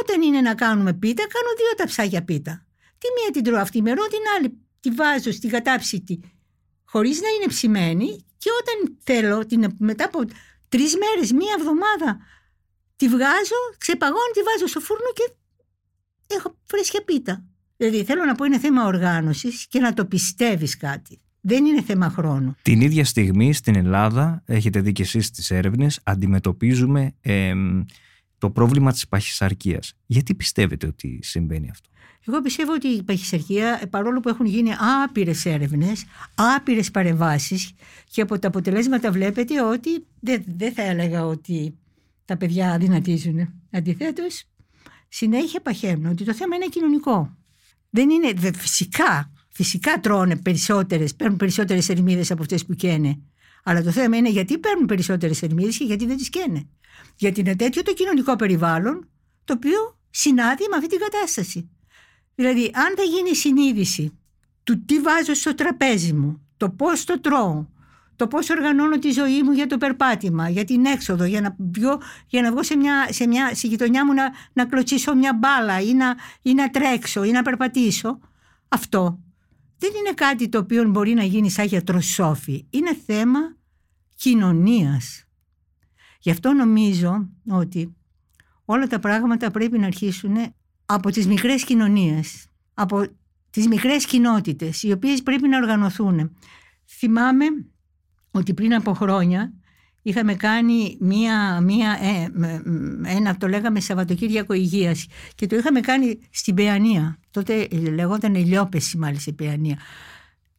Όταν 0.02 0.22
είναι 0.22 0.42
να 0.42 0.56
κάνουμε 0.56 0.94
πίτα, 0.94 1.24
κάνω 1.28 1.56
δύο 1.58 1.76
ταψάκια 1.78 2.24
πίτα. 2.24 2.67
Τη 2.98 3.08
μία 3.18 3.32
την 3.32 3.44
τρώω 3.44 3.60
αυτή 3.60 3.82
μερό, 3.82 4.04
την 4.08 4.20
άλλη 4.38 4.58
τη 4.80 4.90
βάζω 4.92 5.32
στην 5.32 5.50
κατάψυτη 5.50 6.20
χωρίς 6.86 7.22
να 7.22 7.28
είναι 7.28 7.48
ψημένη 7.48 8.26
και 8.38 8.50
όταν 8.62 8.98
θέλω 9.04 9.46
την, 9.46 9.76
μετά 9.80 10.06
από 10.06 10.20
τρεις 10.70 10.96
μέρες, 10.98 11.32
μία 11.32 11.56
εβδομάδα 11.60 12.18
τη 12.96 13.08
βγάζω, 13.08 13.60
ξεπαγώνω, 13.78 14.32
τη 14.34 14.42
βάζω 14.42 14.68
στο 14.68 14.80
φούρνο 14.80 15.12
και 15.14 15.34
έχω 16.36 16.58
φρέσκια 16.66 17.04
πίτα. 17.04 17.46
Δηλαδή 17.78 18.04
θέλω 18.04 18.26
να 18.26 18.36
πω 18.36 18.46
είναι 18.46 18.60
θέμα 18.60 18.86
οργάνωσης 18.86 19.68
και 19.68 19.80
να 19.80 19.94
το 19.94 20.06
πιστεύεις 20.06 20.78
κάτι. 20.78 21.22
Δεν 21.42 21.66
είναι 21.66 21.82
θέμα 21.82 22.10
χρόνου. 22.10 22.56
Την 22.62 22.82
ίδια 22.82 23.06
στιγμή 23.06 23.54
στην 23.54 23.76
Ελλάδα, 23.76 24.44
έχετε 24.46 24.82
δει 24.82 24.92
και 24.92 25.02
εσείς 25.02 25.26
στις 25.26 25.52
έρευνες, 25.52 26.00
αντιμετωπίζουμε 26.04 27.16
το 28.38 28.50
πρόβλημα 28.50 28.92
της 28.92 29.08
παχυσαρκίας. 29.08 29.94
Γιατί 30.06 30.36
πιστεύετε 30.36 30.88
ότι 30.88 31.20
συμβαίνει 31.22 31.70
αυτό; 31.70 31.90
Εγώ 32.28 32.42
πιστεύω 32.42 32.74
ότι 32.74 32.88
η 32.88 33.04
παχυσαρκία, 33.04 33.82
παρόλο 33.90 34.20
που 34.20 34.30
έχουν 34.30 34.46
γίνει 34.46 34.72
άπειρες 35.04 35.46
έρευνες, 35.46 36.06
άπειρες 36.36 36.92
παρεμβάσεις 36.92 37.72
και 38.10 38.22
από 38.22 38.40
τα 38.40 38.48
αποτελέσματα 38.48 39.12
βλέπετε 39.12 39.64
ότι 39.64 39.90
δεν, 40.20 40.44
δεν 40.58 40.74
θα 40.74 40.82
έλεγα 40.82 41.26
ότι 41.26 41.78
τα 42.26 42.38
παιδιά 42.38 42.72
αδυνατίζουν. 42.72 43.54
Αντιθέτως, 43.72 44.44
συνέχεια 45.08 45.62
παχαίνουν. 45.62 46.06
Ότι 46.06 46.24
το 46.24 46.34
θέμα 46.34 46.56
είναι 46.56 46.68
κοινωνικό. 46.68 47.38
Δεν 47.90 48.10
είναι, 48.10 48.52
φυσικά, 48.54 49.32
φυσικά 49.50 50.00
τρώνε 50.00 50.36
περισσότερες, 50.36 51.16
παίρνουν 51.16 51.38
περισσότερες 51.38 51.90
ερμίδε 51.90 52.24
από 52.30 52.42
αυτές 52.42 52.66
που 52.66 52.74
καίνε. 52.74 53.20
Αλλά 53.68 53.84
το 53.84 53.92
θέμα 53.92 54.18
είναι 54.18 54.30
γιατί 54.30 54.58
παίρνουν 54.58 54.86
περισσότερες 54.86 55.42
ερμίδε 55.42 55.70
και 55.70 55.84
γιατί 55.84 56.06
δεν 56.06 56.18
τις 56.18 56.30
καίνε. 56.30 56.68
Γιατί 57.16 57.40
είναι 57.40 57.56
τέτοιο 57.56 57.82
το 57.82 57.94
κοινωνικό 57.94 58.36
περιβάλλον 58.36 59.10
το 59.44 59.54
οποίο 59.54 59.98
συνάδει 60.10 60.64
με 60.70 60.76
αυτή 60.76 60.88
την 60.88 61.00
κατάσταση. 61.00 61.70
Δηλαδή, 62.36 62.72
αν 62.74 62.94
δεν 62.96 63.06
γίνει 63.10 63.36
συνείδηση 63.36 64.20
του 64.64 64.86
τι 64.86 65.00
βάζω 65.00 65.34
στο 65.34 65.56
τραπέζι 65.56 66.14
μου, 66.14 66.42
το 66.58 66.70
πώς 66.70 67.04
το 67.04 67.20
τρώω, 67.20 67.66
το 68.16 68.28
πώς 68.28 68.50
οργανώνω 68.50 69.00
τη 69.00 69.12
ζωή 69.12 69.44
μου 69.44 69.52
για 69.52 69.68
το 69.68 69.78
περπάτημα, 69.78 70.50
για 70.50 70.64
την 70.64 70.86
έξοδο, 70.86 71.26
για 71.26 71.42
να, 71.42 71.56
βγω, 71.74 72.02
για 72.28 72.42
να 72.42 72.52
βγω 72.52 72.64
σε, 72.64 72.76
μια, 72.76 73.08
σε, 73.10 73.28
μια, 73.28 73.56
σε 73.56 73.68
γειτονιά 73.68 74.06
μου 74.06 74.14
να, 74.14 74.32
να 74.54 74.66
κλωτσίσω 74.66 75.16
μια 75.16 75.34
μπάλα 75.34 75.82
ή 75.82 75.94
να, 75.94 76.16
ή 76.42 76.54
να 76.54 76.70
τρέξω 76.70 77.24
ή 77.24 77.32
να 77.32 77.42
περπατήσω. 77.42 78.20
Αυτό 78.68 79.20
δεν 79.78 79.92
είναι 80.00 80.14
κάτι 80.14 80.50
το 80.50 80.58
οποίο 80.58 80.84
μπορεί 80.90 81.14
να 81.14 81.24
γίνει 81.24 81.50
σαν 81.50 81.66
γιατροσόφι. 81.66 82.66
Είναι 82.70 82.98
θέμα 83.06 83.57
κοινωνίας. 84.18 85.26
Γι' 86.20 86.32
αυτό 86.32 86.54
νομίζω 86.54 87.30
ότι 87.48 87.96
όλα 88.66 88.88
τα 88.88 89.00
πράγματα 89.00 89.52
πρέπει 89.52 89.80
να 89.80 89.86
αρχίσουν 89.86 90.36
από 90.86 91.10
τις 91.10 91.28
μικρές 91.28 91.64
κοινωνίες, 91.64 92.48
από 92.74 93.08
τις 93.50 93.68
μικρές 93.68 94.06
κοινότητες, 94.06 94.84
οι 94.84 94.92
οποίες 94.92 95.24
πρέπει 95.24 95.48
να 95.48 95.58
οργανωθούν. 95.58 96.38
Θυμάμαι 96.86 97.46
ότι 98.32 98.54
πριν 98.54 98.74
από 98.74 98.94
χρόνια 98.94 99.54
είχαμε 100.02 100.36
κάνει 100.36 100.98
μία, 101.00 101.62
μία, 101.62 101.98
ε, 102.02 102.32
ένα, 103.04 103.38
το 103.38 103.48
λέγαμε 103.48 103.80
Σαββατοκύριακο 103.80 104.54
Υγείας 104.54 105.08
και 105.36 105.48
το 105.48 105.56
είχαμε 105.56 105.80
κάνει 105.80 106.20
στην 106.30 106.56
Παιανία. 106.56 107.20
Τότε 107.32 107.68
λεγόταν 107.72 108.36
Λιόπεση 108.36 108.98
μάλιστα 108.98 109.32
η 109.32 109.34
Παιανία. 109.34 109.78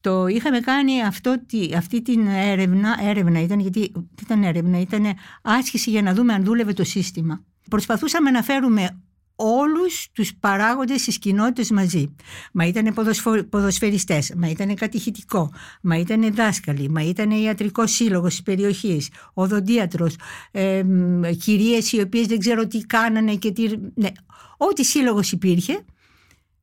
Το 0.09 0.27
είχαμε 0.27 0.61
κάνει 0.61 1.03
αυτό, 1.03 1.37
αυτή 1.77 2.03
την 2.03 2.27
έρευνα, 2.27 2.97
έρευνα 3.03 3.43
ήταν 3.43 3.61
γιατί 3.61 3.93
ήταν 4.23 4.43
έρευνα, 4.43 4.81
ήταν 4.81 5.05
άσκηση 5.43 5.91
για 5.91 6.03
να 6.03 6.15
δούμε 6.15 6.33
αν 6.33 6.45
δούλευε 6.45 6.73
το 6.73 6.85
σύστημα. 6.85 7.45
Προσπαθούσαμε 7.71 8.31
να 8.31 8.43
φέρουμε 8.43 9.01
όλους 9.37 10.09
τους 10.13 10.35
παράγοντες 10.41 11.03
της 11.03 11.19
κοινότητας 11.19 11.71
μαζί. 11.71 12.15
Μα 12.53 12.65
ήταν 12.65 12.95
ποδοσφαιριστές, 13.51 14.33
μα 14.37 14.49
ήταν 14.49 14.75
κατηχητικό, 14.75 15.53
μα 15.83 15.97
ήταν 15.97 16.35
δάσκαλοι, 16.35 16.89
μα 16.89 17.03
ήταν 17.03 17.31
ιατρικός 17.31 17.91
σύλλογος 17.91 18.31
της 18.31 18.43
περιοχής, 18.43 19.09
οδοντίατρος, 19.35 20.17
ε, 20.51 20.83
κυρίες 21.39 21.93
οι 21.93 22.01
οποίες 22.01 22.27
δεν 22.27 22.39
ξέρω 22.39 22.67
τι 22.67 22.79
κάνανε 22.79 23.35
και 23.35 23.51
τι... 23.53 23.69
Ναι, 23.95 24.09
ό,τι 24.57 24.85
σύλλογος 24.85 25.33
υπήρχε, 25.33 25.85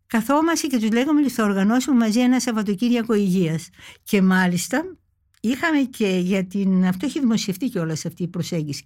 καθόμαστε 0.07 0.67
και 0.67 0.77
τους 0.77 0.91
λέγαμε 0.91 1.21
ότι 1.21 1.29
θα 1.29 1.43
οργανώσουμε 1.43 1.97
μαζί 1.97 2.19
ένα 2.19 2.39
Σαββατοκύριακο 2.39 3.13
Υγείας. 3.13 3.69
Και 4.03 4.21
μάλιστα 4.21 4.97
είχαμε 5.39 5.79
και 5.79 6.07
για 6.07 6.45
την... 6.45 6.85
Αυτό 6.85 7.05
έχει 7.05 7.19
δημοσιευτεί 7.19 7.69
και 7.69 7.79
όλα 7.79 7.93
αυτή 7.93 8.23
η 8.23 8.27
προσέγγιση. 8.27 8.83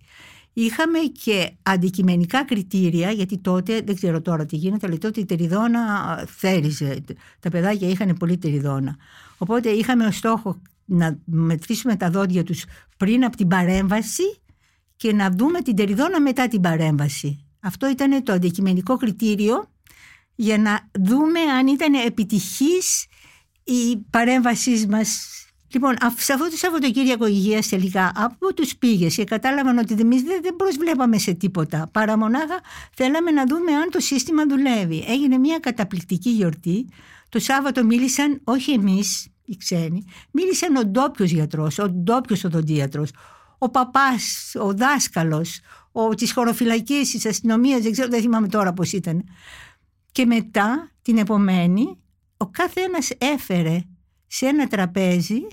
Είχαμε 0.53 0.99
και 1.23 1.51
αντικειμενικά 1.63 2.45
κριτήρια, 2.45 3.11
γιατί 3.11 3.37
τότε, 3.37 3.81
δεν 3.81 3.95
ξέρω 3.95 4.21
τώρα 4.21 4.45
τι 4.45 4.55
γίνεται, 4.55 4.87
αλλά 4.87 4.97
τότε 4.97 5.19
η 5.19 5.25
τεριδόνα 5.25 5.79
θέριζε. 6.27 7.03
Τα 7.39 7.49
παιδάκια 7.49 7.89
είχαν 7.89 8.15
πολύ 8.19 8.37
τεριδόνα. 8.37 8.97
Οπότε 9.37 9.69
είχαμε 9.69 10.05
ως 10.05 10.15
στόχο 10.15 10.61
να 10.85 11.19
μετρήσουμε 11.25 11.95
τα 11.95 12.09
δόντια 12.09 12.43
τους 12.43 12.65
πριν 12.97 13.23
από 13.23 13.37
την 13.37 13.47
παρέμβαση 13.47 14.23
και 14.95 15.13
να 15.13 15.29
δούμε 15.29 15.61
την 15.61 15.75
τεριδόνα 15.75 16.21
μετά 16.21 16.47
την 16.47 16.61
παρέμβαση. 16.61 17.45
Αυτό 17.59 17.89
ήταν 17.89 18.23
το 18.23 18.31
αντικειμενικό 18.31 18.97
κριτήριο 18.97 19.71
για 20.41 20.57
να 20.57 20.89
δούμε 20.99 21.39
αν 21.39 21.67
ήταν 21.67 21.93
επιτυχής 21.93 23.05
η 23.63 23.97
παρέμβασή 24.09 24.85
μας 24.89 25.27
Λοιπόν, 25.73 25.95
σε 26.17 26.33
αυτό 26.33 26.49
το 26.49 26.57
Σαββατοκύριακο 26.57 27.27
υγείας 27.27 27.67
τελικά 27.67 28.11
από 28.15 28.53
τους 28.53 28.75
πήγες 28.75 29.15
και 29.15 29.23
κατάλαβαν 29.23 29.77
ότι 29.77 29.95
εμείς 29.99 30.21
δεν 30.21 30.55
προσβλέπαμε 30.55 31.17
σε 31.17 31.33
τίποτα. 31.33 31.89
Παρά 31.91 32.17
μονάχα 32.17 32.59
θέλαμε 32.93 33.31
να 33.31 33.45
δούμε 33.45 33.71
αν 33.71 33.89
το 33.89 33.99
σύστημα 33.99 34.45
δουλεύει. 34.45 35.05
Έγινε 35.07 35.37
μια 35.37 35.59
καταπληκτική 35.59 36.29
γιορτή. 36.29 36.89
Το 37.29 37.39
Σάββατο 37.39 37.83
μίλησαν, 37.83 38.41
όχι 38.43 38.71
εμείς, 38.71 39.27
οι 39.45 39.57
ξένοι, 39.57 40.03
μίλησαν 40.31 40.75
ο 40.75 40.83
ντόπιος 40.83 41.31
γιατρός, 41.31 41.79
ο 41.79 41.89
ντόπιος 41.89 42.43
οδοντίατρος, 42.43 43.11
ο 43.57 43.69
παπάς, 43.69 44.55
ο 44.59 44.73
δάσκαλος, 44.73 45.59
ο 45.91 46.15
της 46.15 46.31
χωροφυλακής, 46.33 47.11
της 47.11 47.25
αστυνομίας, 47.25 47.81
δεν 47.81 47.91
ξέρω, 47.91 48.07
δεν 48.09 48.21
θυμάμαι 48.21 48.47
τώρα 48.47 48.73
πώς 48.73 48.91
ήταν. 48.91 49.23
Και 50.19 50.25
μετά, 50.25 50.91
την 51.01 51.17
επομένη, 51.17 51.97
ο 52.37 52.47
κάθε 52.47 52.81
ένας 52.81 53.09
έφερε 53.17 53.81
σε 54.27 54.45
ένα 54.45 54.67
τραπέζι 54.67 55.47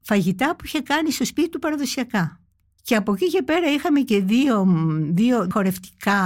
φαγητά 0.00 0.56
που 0.56 0.64
είχε 0.64 0.80
κάνει 0.80 1.12
στο 1.12 1.24
σπίτι 1.24 1.48
του 1.48 1.58
παραδοσιακά. 1.58 2.40
Και 2.82 2.96
από 2.96 3.12
εκεί 3.12 3.26
και 3.26 3.42
πέρα 3.42 3.72
είχαμε 3.72 4.00
και 4.00 4.20
δύο, 4.20 4.66
δύο 5.12 5.46
χορευτικά 5.52 6.18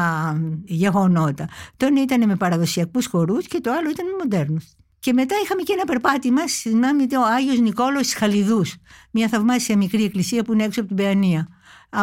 γεγονότα. 0.64 1.48
Το 1.76 1.86
ένα 1.86 2.02
ήταν 2.02 2.26
με 2.26 2.36
παραδοσιακούς 2.36 3.06
χορούς 3.06 3.46
και 3.46 3.60
το 3.60 3.72
άλλο 3.72 3.90
ήταν 3.90 4.06
με 4.06 4.12
μοντέρνους. 4.18 4.64
Και 4.98 5.12
μετά 5.12 5.34
είχαμε 5.44 5.62
και 5.62 5.72
ένα 5.72 5.84
περπάτημα, 5.84 6.48
θυμάμαι 6.48 7.02
ο 7.02 7.24
Άγιος 7.36 7.58
Νικόλος 7.58 8.14
Χαλιδούς, 8.14 8.76
μια 9.10 9.28
θαυμάσια 9.28 9.76
μικρή 9.76 10.04
εκκλησία 10.04 10.44
που 10.44 10.52
είναι 10.52 10.64
έξω 10.64 10.80
από 10.80 10.88
την 10.88 10.96
Παιανία. 10.96 11.48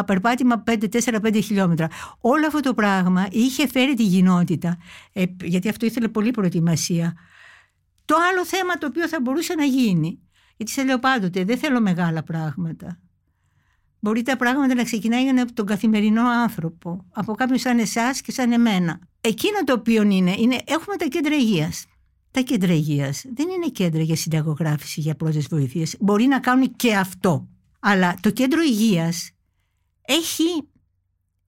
Περπάτημα 0.06 0.62
4-5 0.66 1.40
χιλιόμετρα. 1.42 1.88
Όλο 2.20 2.46
αυτό 2.46 2.60
το 2.60 2.74
πράγμα 2.74 3.26
είχε 3.30 3.68
φέρει 3.68 3.94
τη 3.94 4.06
κοινότητα, 4.06 4.76
ε, 5.12 5.24
γιατί 5.42 5.68
αυτό 5.68 5.86
ήθελε 5.86 6.08
πολύ 6.08 6.30
προετοιμασία. 6.30 7.14
Το 8.04 8.14
άλλο 8.30 8.44
θέμα 8.44 8.78
το 8.78 8.86
οποίο 8.86 9.08
θα 9.08 9.20
μπορούσε 9.20 9.54
να 9.54 9.64
γίνει 9.64 10.20
γιατί 10.62 10.72
σε 10.72 10.84
λέω 10.84 10.98
πάντοτε, 10.98 11.44
δεν 11.44 11.58
θέλω 11.58 11.80
μεγάλα 11.80 12.22
πράγματα. 12.22 12.98
Μπορεί 14.00 14.22
τα 14.22 14.36
πράγματα 14.36 14.74
να 14.74 14.84
ξεκινάει 14.84 15.28
από 15.28 15.52
τον 15.52 15.66
καθημερινό 15.66 16.28
άνθρωπο, 16.28 17.04
από 17.12 17.34
κάποιον 17.34 17.58
σαν 17.58 17.78
εσάς 17.78 18.20
και 18.20 18.32
σαν 18.32 18.52
εμένα. 18.52 18.98
Εκείνο 19.20 19.64
το 19.64 19.72
οποίο 19.72 20.02
είναι, 20.02 20.34
είναι 20.38 20.58
έχουμε 20.64 20.96
τα 20.96 21.06
κέντρα 21.06 21.34
υγείας. 21.34 21.86
Τα 22.30 22.40
κέντρα 22.40 22.72
υγείας 22.72 23.24
δεν 23.34 23.48
είναι 23.48 23.66
κέντρα 23.66 24.02
για 24.02 24.16
συνταγογράφηση, 24.16 25.00
για 25.00 25.14
πρώτες 25.14 25.46
βοήθειε. 25.46 25.86
Μπορεί 26.00 26.24
να 26.24 26.40
κάνουν 26.40 26.76
και 26.76 26.94
αυτό. 26.94 27.48
Αλλά 27.80 28.14
το 28.20 28.30
κέντρο 28.30 28.60
υγείας 28.62 29.30
έχει 30.02 30.68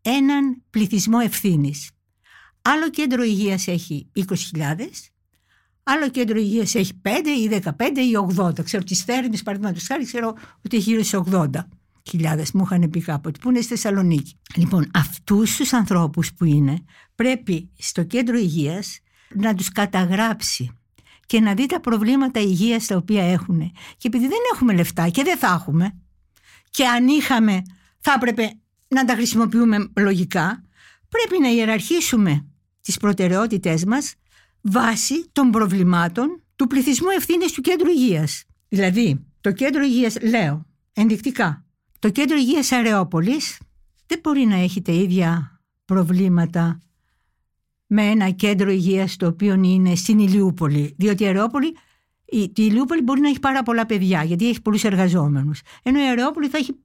έναν 0.02 0.62
πληθυσμό 0.70 1.18
ευθύνης. 1.22 1.90
Άλλο 2.62 2.90
κέντρο 2.90 3.22
υγείας 3.22 3.66
έχει 3.66 4.10
20.000 4.14 4.76
Άλλο 5.86 6.08
κέντρο 6.08 6.38
υγείας 6.38 6.74
έχει 6.74 7.00
5 7.02 7.08
ή 7.38 7.60
15 7.64 7.70
ή 7.96 8.12
80. 8.36 8.64
Ξέρω 8.64 8.82
τις 8.82 9.02
θέρμη, 9.02 9.42
παραδείγματος 9.42 9.86
χάρη, 9.86 10.04
ξέρω 10.04 10.34
ότι 10.64 10.76
έχει 10.76 10.90
γύρω 10.90 11.02
στι 11.02 11.18
80 11.30 11.46
χιλιάδες. 12.08 12.52
Μου 12.52 12.62
είχαν 12.64 12.90
πει 12.90 13.00
κάποτε 13.00 13.38
που 13.40 13.48
είναι 13.48 13.60
στη 13.60 13.68
Θεσσαλονίκη. 13.68 14.36
Λοιπόν, 14.54 14.90
αυτούς 14.94 15.56
τους 15.56 15.72
ανθρώπους 15.72 16.34
που 16.34 16.44
είναι, 16.44 16.84
πρέπει 17.14 17.70
στο 17.78 18.02
κέντρο 18.02 18.36
υγείας 18.36 19.00
να 19.34 19.54
τους 19.54 19.68
καταγράψει 19.68 20.70
και 21.26 21.40
να 21.40 21.54
δει 21.54 21.66
τα 21.66 21.80
προβλήματα 21.80 22.40
υγείας 22.40 22.86
τα 22.86 22.96
οποία 22.96 23.24
έχουν. 23.24 23.72
Και 23.96 24.08
επειδή 24.08 24.26
δεν 24.28 24.40
έχουμε 24.54 24.72
λεφτά 24.72 25.08
και 25.08 25.22
δεν 25.22 25.38
θα 25.38 25.46
έχουμε, 25.46 25.98
και 26.70 26.86
αν 26.86 27.08
είχαμε, 27.08 27.62
θα 28.04 28.12
έπρεπε 28.16 28.52
να 28.88 29.04
τα 29.04 29.14
χρησιμοποιούμε 29.14 29.88
λογικά. 29.96 30.64
Πρέπει 31.08 31.42
να 31.42 31.48
ιεραρχήσουμε 31.48 32.46
τις 32.80 32.96
προτεραιότητές 32.96 33.84
μας 33.84 34.14
βάσει 34.60 35.28
των 35.32 35.50
προβλημάτων 35.50 36.42
του 36.56 36.66
πληθυσμού 36.66 37.08
ευθύνης 37.16 37.52
του 37.52 37.60
κέντρου 37.60 37.90
υγείας. 37.90 38.44
Δηλαδή, 38.68 39.24
το 39.40 39.52
κέντρο 39.52 39.82
υγείας, 39.82 40.20
λέω, 40.20 40.66
ενδεικτικά, 40.92 41.64
το 41.98 42.10
κέντρο 42.10 42.36
υγείας 42.36 42.72
Αρεόπολης 42.72 43.58
δεν 44.06 44.18
μπορεί 44.22 44.44
να 44.44 44.56
έχει 44.56 44.82
τα 44.82 44.92
ίδια 44.92 45.60
προβλήματα 45.84 46.80
με 47.86 48.02
ένα 48.02 48.30
κέντρο 48.30 48.70
υγείας 48.70 49.16
το 49.16 49.26
οποίο 49.26 49.54
είναι 49.62 49.94
στην 49.94 50.18
Ηλιούπολη. 50.18 50.94
Διότι 50.98 51.22
η 51.22 51.26
Αρεόπολη, 51.26 51.76
η, 52.24 52.40
η 52.40 52.52
Ηλιούπολη 52.56 53.02
μπορεί 53.02 53.20
να 53.20 53.28
έχει 53.28 53.40
πάρα 53.40 53.62
πολλά 53.62 53.86
παιδιά 53.86 54.22
γιατί 54.24 54.48
έχει 54.48 54.62
πολλούς 54.62 54.84
εργαζόμενους. 54.84 55.60
Ενώ 55.82 56.00
η 56.00 56.08
Αρεόπολη 56.08 56.48
θα 56.48 56.58
έχει 56.58 56.84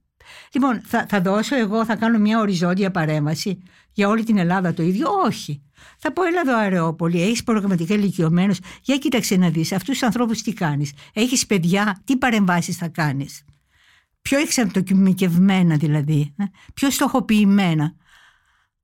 Λοιπόν, 0.52 0.80
θα, 0.84 1.06
θα 1.08 1.20
δώσω 1.20 1.56
εγώ, 1.56 1.84
θα 1.84 1.96
κάνω 1.96 2.18
μια 2.18 2.38
οριζόντια 2.38 2.90
παρέμβαση 2.90 3.62
για 3.92 4.08
όλη 4.08 4.24
την 4.24 4.38
Ελλάδα 4.38 4.74
το 4.74 4.82
ίδιο; 4.82 5.08
Όχι. 5.24 5.62
Θα 5.98 6.12
πω, 6.12 6.22
έλα 6.22 6.40
εδώ 6.40 6.56
Αρεόπολη, 6.56 7.22
έχεις 7.22 7.44
προγραμματικά 7.44 7.94
ηλικιωμένου. 7.94 8.54
Για 8.82 8.96
κοίταξε 8.96 9.36
να 9.36 9.48
δεις 9.48 9.72
αυτούς 9.72 9.98
τους 9.98 10.02
ανθρώπους 10.02 10.42
τι 10.42 10.52
κάνεις; 10.52 10.92
Έχεις 11.12 11.46
παιδιά, 11.46 12.02
τι 12.04 12.16
παρεμβάσεις 12.16 12.76
θα 12.76 12.88
κάνεις; 12.88 13.44
Πιο 14.22 14.38
εξαρτοκιμικευμένα 14.38 15.76
δηλαδή, 15.76 16.34
ε; 16.38 16.44
πιο 16.74 16.90
στοχοποιημένα. 16.90 17.94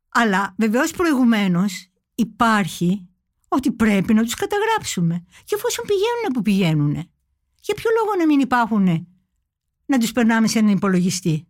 Αλλά 0.09 0.54
βεβαίως 0.59 0.90
προηγουμένως 0.90 1.90
υπάρχει 2.14 3.09
ότι 3.48 3.72
πρέπει 3.72 4.14
να 4.14 4.22
τους 4.22 4.35
καταγράψουμε. 4.35 5.24
Και 5.44 5.54
εφόσον 5.54 5.85
πηγαίνουν 5.87 6.32
που 6.35 6.42
πηγαίνουν, 6.42 6.92
για 7.61 7.74
ποιο 7.74 7.90
λόγο 7.98 8.16
να 8.18 8.26
μην 8.26 8.40
υπάρχουν 8.40 9.06
να 9.87 9.99
τους 9.99 10.12
περνάμε 10.12 10.46
σε 10.46 10.59
έναν 10.59 10.70
υπολογιστή. 10.70 11.46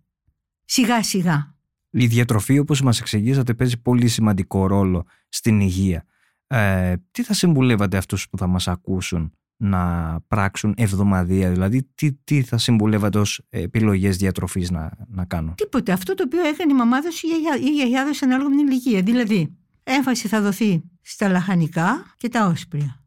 Σιγά 0.65 1.03
σιγά. 1.03 1.55
Η 1.91 2.07
διατροφή 2.07 2.59
όπως 2.59 2.83
μας 2.83 3.01
εξηγήσατε 3.01 3.55
παίζει 3.55 3.79
πολύ 3.79 4.09
σημαντικό 4.09 4.67
ρόλο 4.67 5.07
στην 5.29 5.61
υγεία. 5.61 6.05
Ε, 6.47 6.95
τι 7.11 7.23
θα 7.23 7.35
συμβουλεύατε 7.35 7.97
αυτούς 7.97 8.29
που 8.29 8.39
θα 8.39 8.47
μας 8.47 8.69
ακούσουν 8.69 9.33
να 9.57 10.15
πράξουν 10.29 10.75
εβδομαδία, 10.77 11.51
δηλαδή 11.51 11.89
τι, 11.95 12.13
τι 12.13 12.43
θα 12.43 12.59
συμβουλεύατε 12.59 13.19
ως 13.19 13.41
επιλογές 13.49 14.17
διατροφής 14.17 14.71
να, 14.71 14.93
να 15.09 15.25
κάνουν; 15.25 15.55
Τίποτε. 15.55 15.93
Αυτό 15.93 16.15
το 16.15 16.23
οποίο 16.27 16.41
έκανε 16.41 16.73
η 16.73 16.77
μαμάδος 16.77 17.23
ή 17.23 17.27
η 17.61 17.75
γιαγιάδος 17.75 18.23
ανάλογα 18.23 18.49
με 18.49 18.57
την 18.57 18.67
ηλικία. 18.67 19.03
Δηλαδή, 19.03 19.57
έμφαση 19.83 20.29
θα 20.29 20.41
δοθεί 20.41 20.83
στα 21.01 21.29
λαχανικά 21.29 22.15
και 22.17 22.29
τα 22.29 22.47
όσπρια. 22.47 23.01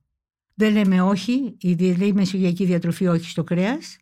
Δεν 0.53 0.73
λέμε 0.73 1.01
όχι, 1.01 1.55
η, 1.59 1.69
η 1.99 2.13
μεσογειακή 2.13 2.65
διατροφή 2.65 3.07
όχι 3.07 3.29
στο 3.29 3.43
κρέας 3.43 3.97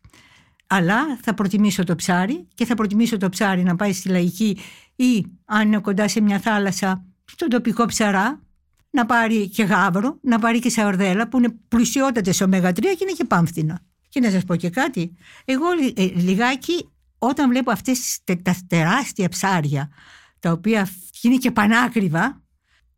αλλά 0.70 1.18
θα 1.22 1.34
προτιμήσω 1.34 1.84
το 1.84 1.94
ψάρι 1.94 2.48
και 2.54 2.64
θα 2.64 2.74
προτιμήσω 2.74 3.16
το 3.16 3.28
ψάρι 3.28 3.62
να 3.62 3.76
πάει 3.76 3.92
στη 3.92 4.08
λαϊκή 4.08 4.58
ή 4.96 5.24
αν 5.44 5.66
είναι 5.66 5.78
κοντά 5.78 6.08
σε 6.08 6.20
μια 6.20 6.38
θάλασσα 6.38 7.04
στον 7.24 7.48
τοπικό 7.48 7.86
ψαρά 7.86 8.42
να 8.90 9.06
πάρει 9.06 9.48
και 9.48 9.62
γάβρο, 9.62 10.18
να 10.22 10.38
πάρει 10.38 10.58
και 10.58 10.70
σαορδέλα 10.70 11.28
που 11.28 11.38
είναι 11.38 11.54
πλουσιότατες 11.68 12.40
ω-3 12.40 12.72
και 12.72 12.98
είναι 13.00 13.12
και 13.16 13.24
πάμφθηνα. 13.24 13.80
Και 14.08 14.20
να 14.20 14.30
σας 14.30 14.44
πω 14.44 14.56
και 14.56 14.70
κάτι, 14.70 15.14
εγώ 15.44 15.66
ε, 15.94 16.04
λιγάκι 16.04 16.88
όταν 17.18 17.48
βλέπω 17.48 17.70
αυτές 17.70 18.20
τα 18.24 18.56
τεράστια 18.66 19.28
ψάρια 19.28 19.90
τα 20.38 20.52
οποία 20.52 20.88
είναι 21.22 21.36
και 21.36 21.50
πανάκριβα 21.50 22.42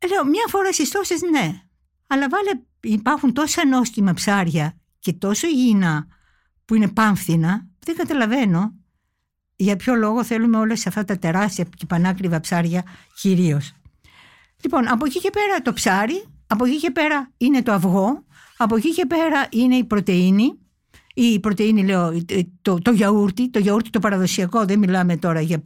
λέω 0.09 0.25
μια 0.25 0.45
φορά 0.49 0.73
στις 0.73 0.91
τόσες 0.91 1.21
ναι 1.21 1.61
αλλά 2.07 2.27
βάλε 2.29 2.51
υπάρχουν 2.81 3.33
τόσα 3.33 3.67
νόστιμα 3.67 4.15
ψάρια 4.15 4.79
και 4.99 5.13
τόσο 5.13 5.47
υγιεινά 5.47 6.07
που 6.71 6.77
είναι 6.77 6.89
πάμφθηνα, 6.89 7.67
δεν 7.85 7.97
καταλαβαίνω 7.97 8.75
για 9.57 9.77
ποιο 9.77 9.95
λόγο 9.95 10.25
θέλουμε 10.25 10.57
όλες 10.57 10.87
αυτά 10.87 11.05
τα 11.05 11.19
τεράστια 11.19 11.67
και 11.77 11.87
πανάκριβα 11.87 12.41
ψάρια 12.41 12.83
κυρίως. 13.21 13.73
Λοιπόν, 14.63 14.89
από 14.89 15.05
εκεί 15.07 15.21
και 15.21 15.31
πέρα 15.31 15.63
το 15.63 15.73
ψάρι, 15.73 16.25
από 16.47 16.65
εκεί 16.65 16.77
και 16.77 16.91
πέρα 16.91 17.31
είναι 17.37 17.63
το 17.63 17.73
αυγό, 17.73 18.25
από 18.57 18.77
εκεί 18.77 18.95
και 18.95 19.07
πέρα 19.07 19.49
είναι 19.51 19.75
η 19.75 19.85
πρωτεΐνη, 19.85 20.59
η 21.15 21.41
πρωτεΐνη 21.41 21.85
λέω 21.85 22.23
το, 22.63 22.79
το 22.79 22.91
γιαούρτι, 22.91 23.51
το 23.51 23.59
γιαούρτι 23.59 23.91
το 23.91 23.99
παραδοσιακό, 23.99 24.65
δεν 24.65 24.79
μιλάμε 24.79 25.17
τώρα 25.17 25.41
για, 25.41 25.61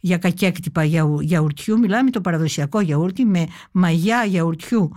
για 0.00 0.18
κακέκτυπα 0.18 0.84
γιαουρτιού, 1.20 1.78
μιλάμε 1.78 2.10
το 2.10 2.20
παραδοσιακό 2.20 2.80
γιαούρτι 2.80 3.24
με 3.24 3.46
μαγιά 3.72 4.24
γιαουρτιού. 4.24 4.90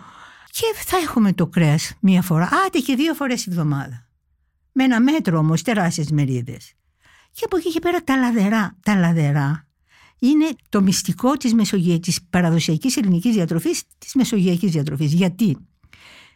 Και 0.52 0.66
θα 0.86 0.98
έχουμε 0.98 1.34
το 1.34 1.48
κρέας 1.48 1.94
μία 2.00 2.22
φορά, 2.22 2.50
άτε 2.66 2.80
και 2.80 2.96
δύο 2.96 3.14
φορές 3.14 3.44
τη 3.44 3.50
βδομάδα 3.50 4.07
με 4.78 4.84
ένα 4.84 5.02
μέτρο 5.02 5.38
όμως 5.38 5.62
τεράστιες 5.62 6.12
μερίδες. 6.12 6.74
Και 7.32 7.42
από 7.46 7.58
εκεί 7.58 7.72
και 7.72 7.80
πέρα 7.80 8.04
τα 8.04 8.18
λαδερά, 8.18 8.78
τα 8.84 8.96
λαδερά 8.96 9.68
είναι 10.20 10.56
το 10.70 10.82
μυστικό 10.82 11.34
της, 11.34 11.54
μεσογε... 11.54 12.00
της 12.00 12.24
παραδοσιακής 12.30 12.98
ελληνικής 12.98 13.34
διατροφής, 13.34 13.84
της 13.98 14.14
μεσογειακής 14.16 14.72
διατροφής. 14.72 15.14
Γιατί; 15.14 15.58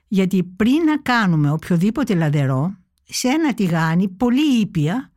Γιατί 0.08 0.44
πριν 0.44 0.84
να 0.84 0.98
κάνουμε 0.98 1.52
οποιοδήποτε 1.52 2.16
λαδερό, 2.16 2.76
σε 3.04 3.28
ένα 3.28 3.54
τηγάνι 3.54 4.10
πολύ 4.10 4.60
ήπια, 4.60 5.12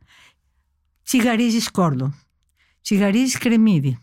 τσιγαρίζεις 1.03 1.63
σκόρδο, 1.63 2.13
τσιγαρίζεις 2.81 3.37
κρεμμύδι. 3.37 3.97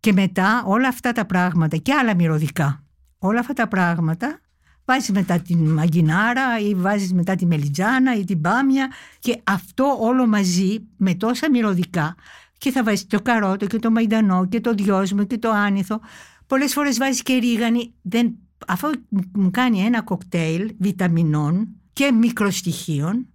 Και 0.00 0.12
μετά 0.12 0.62
όλα 0.66 0.88
αυτά 0.88 1.12
τα 1.12 1.26
πράγματα 1.26 1.76
και 1.76 1.92
άλλα 1.92 2.14
μυρωδικά, 2.14 2.84
όλα 3.18 3.40
αυτά 3.40 3.52
τα 3.52 3.68
πράγματα 3.68 4.40
Βάζεις 4.90 5.10
μετά 5.10 5.40
την 5.40 5.72
μαγκινάρα 5.72 6.58
ή 6.58 6.74
βάζεις 6.74 7.12
μετά 7.12 7.34
τη 7.34 7.46
μελιτζάνα 7.46 8.14
ή 8.14 8.24
την 8.24 8.38
μπάμια 8.38 8.92
και 9.18 9.40
αυτό 9.44 9.96
όλο 10.00 10.26
μαζί 10.26 10.78
με 10.96 11.14
τόσα 11.14 11.50
μυρωδικά 11.50 12.14
και 12.58 12.70
θα 12.70 12.82
βάζεις 12.82 13.06
το 13.06 13.22
καρότο 13.22 13.66
και 13.66 13.78
το 13.78 13.90
μαϊντανό 13.90 14.46
και 14.46 14.60
το 14.60 14.74
δυόσμο 14.74 15.24
και 15.24 15.38
το 15.38 15.50
άνηθο. 15.50 16.00
Πολλές 16.46 16.72
φορές 16.72 16.98
βάζεις 16.98 17.22
και 17.22 17.34
ρίγανη. 17.34 17.92
Δεν, 18.02 18.34
αυτό 18.66 18.90
μου 19.32 19.50
κάνει 19.50 19.80
ένα 19.80 20.02
κοκτέιλ 20.02 20.74
βιταμινών 20.78 21.68
και 21.92 22.12
μικροστοιχείων 22.12 23.26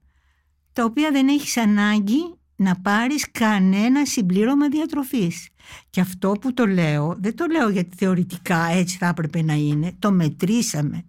τα 0.73 0.83
οποία 0.83 1.11
δεν 1.11 1.27
έχεις 1.27 1.57
ανάγκη 1.57 2.35
να 2.55 2.75
πάρεις 2.75 3.31
κανένα 3.31 4.05
συμπλήρωμα 4.05 4.67
διατροφής. 4.67 5.49
Και 5.89 6.01
αυτό 6.01 6.31
που 6.41 6.53
το 6.53 6.65
λέω, 6.65 7.15
δεν 7.19 7.35
το 7.35 7.45
λέω 7.51 7.69
γιατί 7.69 7.95
θεωρητικά 7.95 8.65
έτσι 8.65 8.97
θα 8.97 9.07
έπρεπε 9.07 9.41
να 9.41 9.53
είναι, 9.53 9.91
το 9.99 10.11
μετρήσαμε. 10.11 11.05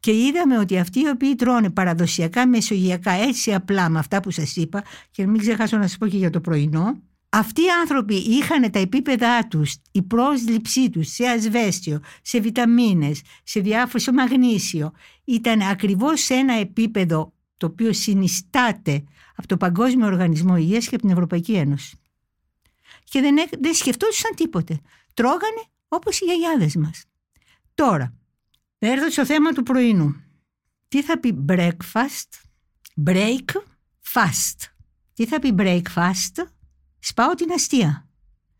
Και 0.00 0.12
είδαμε 0.12 0.58
ότι 0.58 0.78
αυτοί 0.78 1.00
οι 1.00 1.08
οποίοι 1.08 1.34
τρώνε 1.34 1.70
παραδοσιακά 1.70 2.46
μεσογειακά 2.46 3.10
έτσι 3.10 3.54
απλά 3.54 3.88
με 3.88 3.98
αυτά 3.98 4.20
που 4.20 4.30
σας 4.30 4.56
είπα 4.56 4.84
και 5.10 5.26
μην 5.26 5.40
ξεχάσω 5.40 5.76
να 5.76 5.82
σας 5.82 5.96
πω 5.96 6.06
και 6.06 6.16
για 6.16 6.30
το 6.30 6.40
πρωινό 6.40 7.00
αυτοί 7.28 7.60
οι 7.60 7.70
άνθρωποι 7.80 8.14
είχαν 8.14 8.70
τα 8.70 8.78
επίπεδά 8.78 9.48
τους, 9.48 9.76
η 9.92 10.02
πρόσληψή 10.02 10.90
τους 10.90 11.08
σε 11.08 11.26
ασβέστιο, 11.26 12.00
σε 12.22 12.40
βιταμίνες, 12.40 13.22
σε 13.42 13.60
διάφορες, 13.60 14.02
σε 14.02 14.12
μαγνήσιο 14.12 14.92
ήταν 15.24 15.60
ακριβώς 15.60 16.20
σε 16.20 16.34
ένα 16.34 16.54
επίπεδο 16.54 17.32
το 17.56 17.66
οποίο 17.66 17.92
συνιστάται 17.92 19.04
από 19.36 19.48
το 19.48 19.56
Παγκόσμιο 19.56 20.06
Οργανισμό 20.06 20.56
Υγείας 20.56 20.88
και 20.88 20.94
από 20.94 21.04
την 21.04 21.12
Ευρωπαϊκή 21.12 21.52
Ένωση. 21.52 21.98
Και 23.04 23.20
δεν, 23.20 23.34
δεν 23.60 23.74
σκεφτόντουσαν 23.74 24.34
τίποτε. 24.34 24.80
Τρώγανε 25.14 25.62
όπως 25.88 26.20
οι 26.20 26.24
γιαγιάδες 26.24 26.76
μας. 26.76 27.04
Τώρα, 27.74 28.14
θα 28.78 28.86
έρθω 28.86 29.10
στο 29.10 29.26
θέμα 29.26 29.52
του 29.52 29.62
πρωινού. 29.62 30.14
Τι 30.88 31.02
θα 31.02 31.20
πει 31.20 31.44
breakfast, 31.48 32.30
break, 33.06 33.44
fast. 34.12 34.68
Τι 35.12 35.26
θα 35.26 35.38
πει 35.38 35.54
breakfast, 35.58 36.46
σπάω 36.98 37.34
την 37.34 37.52
αστεία. 37.52 38.08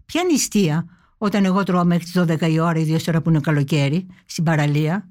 Ποια 0.04 0.20
είναι 0.20 0.32
η 0.32 0.34
αστεία 0.34 0.86
όταν 1.18 1.44
εγώ 1.44 1.62
τρώω 1.62 1.84
μέχρι 1.84 2.04
τις 2.04 2.18
12 2.18 2.50
η 2.50 2.58
ώρα, 2.58 2.78
ιδίως 2.78 3.04
τώρα 3.04 3.22
που 3.22 3.30
είναι 3.30 3.40
καλοκαίρι, 3.40 4.06
στην 4.26 4.44
παραλία 4.44 5.08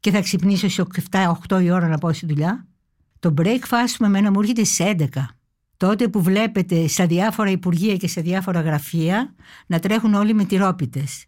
και 0.00 0.10
θα 0.10 0.20
ξυπνήσω 0.20 0.68
σε 0.68 0.86
7-8 1.48 1.62
η 1.62 1.70
ώρα 1.70 1.88
να 1.88 1.98
πάω 1.98 2.12
στη 2.12 2.26
δουλειά; 2.26 2.66
Το 3.18 3.34
breakfast 3.36 3.96
με 3.98 4.08
μένα 4.08 4.30
μου 4.30 4.40
έρχεται 4.40 4.64
σε 4.64 4.94
11. 4.98 5.06
Τότε 5.76 6.08
που 6.08 6.22
βλέπετε 6.22 6.86
στα 6.86 7.06
διάφορα 7.06 7.50
υπουργεία 7.50 7.96
και 7.96 8.08
σε 8.08 8.20
διάφορα 8.20 8.60
γραφεία 8.60 9.34
να 9.66 9.78
τρέχουν 9.78 10.14
όλοι 10.14 10.34
με 10.34 10.44
τυρόπιτες 10.44 11.26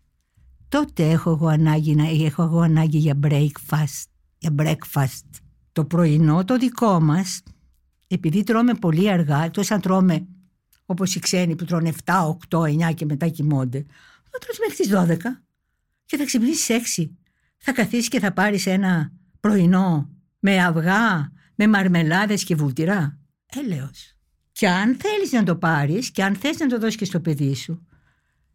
τότε 0.70 1.10
έχω 1.10 1.30
εγώ 1.30 1.46
ανάγκη, 1.46 2.24
έχω 2.24 2.42
εγώ 2.42 2.60
ανάγκη 2.60 2.98
για 2.98 3.18
breakfast, 3.22 4.04
για 4.38 4.54
breakfast. 4.58 5.28
Το 5.72 5.84
πρωινό 5.84 6.44
το 6.44 6.56
δικό 6.56 7.00
μας, 7.00 7.42
επειδή 8.06 8.42
τρώμε 8.42 8.74
πολύ 8.74 9.10
αργά, 9.10 9.44
εκτός 9.44 9.70
αν 9.70 9.80
τρώμε 9.80 10.26
όπως 10.86 11.14
οι 11.14 11.18
ξένοι 11.18 11.56
που 11.56 11.64
τρώνε 11.64 11.92
7, 12.04 12.36
8, 12.48 12.62
9 12.90 12.94
και 12.94 13.04
μετά 13.04 13.28
κοιμώνται, 13.28 13.84
θα 14.30 14.38
τρως 14.38 14.58
μέχρι 14.58 14.76
τις 14.76 14.88
12 14.88 15.42
και 16.04 16.16
θα 16.16 16.24
ξυπνήσεις 16.24 16.68
6. 16.68 17.10
Θα 17.56 17.72
καθίσεις 17.72 18.08
και 18.08 18.20
θα 18.20 18.32
πάρεις 18.32 18.66
ένα 18.66 19.12
πρωινό 19.40 20.10
με 20.38 20.62
αυγά, 20.64 21.32
με 21.54 21.66
μαρμελάδες 21.66 22.44
και 22.44 22.54
βούτυρα. 22.54 23.18
Έλεος. 23.46 24.14
Και 24.52 24.68
αν 24.68 24.96
θέλεις 25.00 25.32
να 25.32 25.42
το 25.42 25.56
πάρεις 25.56 26.10
και 26.10 26.24
αν 26.24 26.34
θες 26.34 26.58
να 26.58 26.66
το 26.66 26.78
δώσεις 26.78 26.96
και 26.96 27.04
στο 27.04 27.20
παιδί 27.20 27.54
σου, 27.54 27.86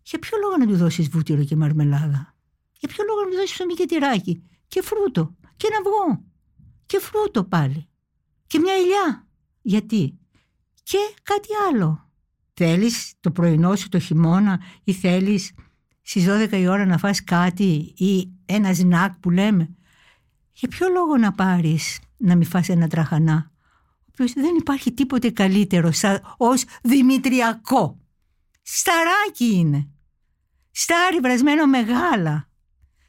για 0.05 0.19
ποιο 0.19 0.37
λόγο 0.41 0.57
να 0.57 0.67
του 0.67 0.77
δώσεις 0.77 1.09
βούτυρο 1.09 1.43
και 1.43 1.55
μαρμελάδα; 1.55 2.35
Για 2.79 2.89
ποιο 2.89 3.03
λόγο 3.07 3.21
να 3.21 3.29
του 3.29 3.35
δώσεις 3.35 3.51
ψωμί 3.51 3.73
και 3.73 3.85
τυράκι. 3.85 4.43
Και 4.67 4.81
φρούτο. 4.81 5.35
Και 5.57 5.67
ένα 5.67 5.77
αυγό. 5.77 6.23
Και 6.85 6.99
φρούτο 6.99 7.43
πάλι. 7.43 7.87
Και 8.47 8.59
μια 8.59 8.75
ηλιά; 8.77 9.27
Γιατί; 9.61 10.17
Και 10.83 10.97
κάτι 11.23 11.47
άλλο. 11.69 12.09
θέλεις 12.53 13.13
το 13.19 13.31
πρωινό 13.31 13.75
σου 13.75 13.89
το 13.89 13.99
χειμώνα 13.99 14.61
ή 14.83 14.93
θέλεις 14.93 15.51
στις 16.01 16.25
12 16.27 16.51
η 16.51 16.67
ώρα 16.67 16.85
να 16.85 16.97
φας 16.97 17.23
κάτι 17.23 17.93
ή 17.97 18.31
ένα 18.45 18.73
σνακ 18.73 19.13
που 19.19 19.29
λέμε; 19.29 19.75
Για 20.53 20.67
ποιο 20.67 20.87
λόγο 20.89 21.17
να 21.17 21.31
πάρεις 21.31 21.99
να 22.17 22.35
μην 22.35 22.47
φας 22.47 22.69
ένα 22.69 22.87
τραχανά, 22.87 23.51
ο 23.99 24.07
οποίος 24.11 24.33
δεν 24.33 24.55
υπάρχει 24.55 24.91
τίποτε 24.93 25.29
καλύτερο 25.29 25.91
σαν, 25.91 26.35
ως 26.37 26.63
δημητριακό; 26.83 27.99
Σταράκι 28.61 29.55
είναι. 29.55 29.89
Στάρι 30.77 31.19
βρασμένο 31.21 31.67
μεγάλα, 31.67 32.49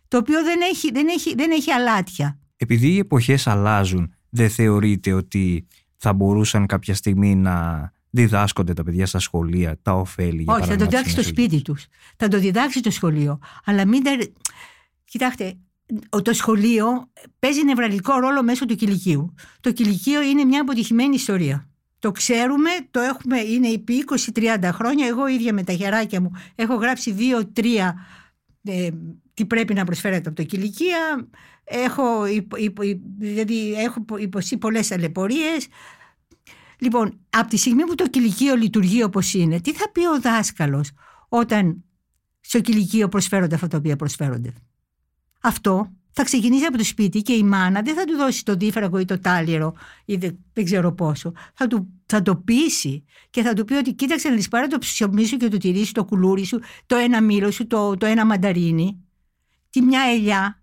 το 0.09 0.17
οποίο 0.17 0.43
δεν 0.43 0.61
έχει, 0.71 0.91
δεν 0.91 1.09
έχει, 1.09 1.35
δεν 1.35 1.51
έχει 1.51 1.71
αλάτια. 1.71 2.39
Επειδή 2.57 2.89
οι 2.89 2.99
εποχές 2.99 3.47
αλλάζουν, 3.47 4.15
δεν 4.29 4.51
θεωρείτε 4.51 5.13
ότι 5.13 5.67
θα 5.97 6.13
μπορούσαν 6.13 6.67
κάποια 6.67 6.95
στιγμή 6.95 7.35
να 7.35 7.91
διδάσκονται 8.11 8.73
τα 8.73 8.83
παιδιά 8.83 9.07
στα 9.07 9.19
σχολεία, 9.19 9.79
τα 9.83 9.93
ωφέλη. 9.93 10.45
Όχι, 10.47 10.67
θα 10.67 10.77
το 10.77 10.85
διδάξει 10.85 11.11
στο 11.11 11.23
σπίτι 11.23 11.63
τους. 11.63 11.87
Θα 12.17 12.29
το 12.29 12.39
διδάξει 12.39 12.79
στο 12.79 12.91
σχολείο. 12.91 13.39
Αλλά 13.65 13.87
μην 13.87 14.03
τα. 14.03 14.11
Κοιτάξτε, 15.05 15.57
το 16.23 16.33
σχολείο 16.33 16.87
παίζει 17.39 17.65
νευραλικό 17.65 18.19
ρόλο 18.19 18.43
μέσω 18.43 18.65
του 18.65 18.75
κηλικίου. 18.75 19.35
Το 19.61 19.73
κηλικείο 19.73 20.23
είναι 20.23 20.45
μια 20.45 20.61
αποτυχημένη 20.61 21.15
ιστορία. 21.15 21.66
Το 21.99 22.11
ξέρουμε, 22.11 22.71
το 22.91 23.01
έχουμε, 23.01 23.39
είναι 23.41 23.69
επί 23.69 24.05
20-30 24.35 24.71
χρόνια. 24.73 25.07
Εγώ 25.07 25.27
ίδια 25.27 25.53
με 25.53 25.63
τα 25.63 25.73
χεράκια 25.73 26.21
μου 26.21 26.31
έχω 26.55 26.75
γράψει 26.75 27.13
δύο-τρία 27.13 28.07
ε, 28.63 28.89
τι 29.35 29.45
πρέπει 29.47 29.75
να 29.75 29.85
προσφέρεται 29.85 30.29
από 30.29 30.37
το 30.37 30.43
κηλικία. 30.43 31.29
Έχω, 31.65 32.27
υπο, 32.27 32.57
υπο, 32.57 32.83
δηλαδή 33.19 33.75
έχω 33.75 34.05
υποστεί 34.19 34.59
πολλές 34.59 34.91
αλεπορίες. 34.91 35.67
Λοιπόν, 36.79 37.21
από 37.31 37.49
τη 37.49 37.57
στιγμή 37.57 37.85
που 37.85 37.95
το 37.95 38.09
κηλικείο 38.09 38.57
λειτουργεί 38.57 39.03
όπως 39.03 39.35
είναι, 39.35 39.61
τι 39.61 39.73
θα 39.73 39.91
πει 39.91 40.07
ο 40.07 40.21
δάσκαλος 40.21 40.91
όταν 41.29 41.85
στο 42.41 42.61
κηλικείο 42.61 43.09
προσφέρονται 43.09 43.55
αυτά 43.55 43.67
τα 43.67 43.77
οποία 43.77 43.97
προσφέρονται; 43.97 44.53
Αυτό 45.41 45.93
θα 46.19 46.25
ξεκινήσει 46.25 46.65
από 46.65 46.79
το 46.79 46.85
σπίτι 46.85 47.23
και 47.23 47.33
η 47.33 47.43
μάνα 47.43 47.83
δεν 47.83 47.95
θα 47.95 48.05
του 48.05 48.17
δώσει 48.17 48.45
το 48.45 48.55
δίφραγο 48.55 48.99
ή 48.99 49.05
το 49.05 49.19
τάλιρο 49.19 49.75
ή 50.05 50.17
δεν, 50.17 50.39
δεν 50.53 50.65
ξέρω 50.65 50.93
πόσο. 50.93 51.33
Θα, 51.55 51.67
του, 51.67 51.89
θα 52.07 52.23
το 52.23 52.37
πείσει 52.37 53.05
και 53.31 53.43
θα 53.43 53.53
του 53.53 53.65
πει 53.65 53.75
ότι 53.75 53.93
κοίταξε 53.93 54.29
να 54.29 54.43
πάρε 54.51 54.67
το 54.67 54.79
ψωμί 54.79 55.25
σου 55.25 55.37
και 55.37 55.49
το 55.49 55.57
τυρί 55.57 55.85
σου, 55.85 55.93
το 55.93 56.05
κουλούρι 56.05 56.45
σου, 56.45 56.61
το 56.87 56.97
ένα 56.97 57.23
μήλο 57.23 57.51
σου, 57.51 57.67
το, 57.67 57.97
το 57.97 58.07
ένα 58.07 58.25
μανταρίνι, 58.25 59.05
τη 59.71 59.83
μια 59.83 60.01
ελιά 60.15 60.63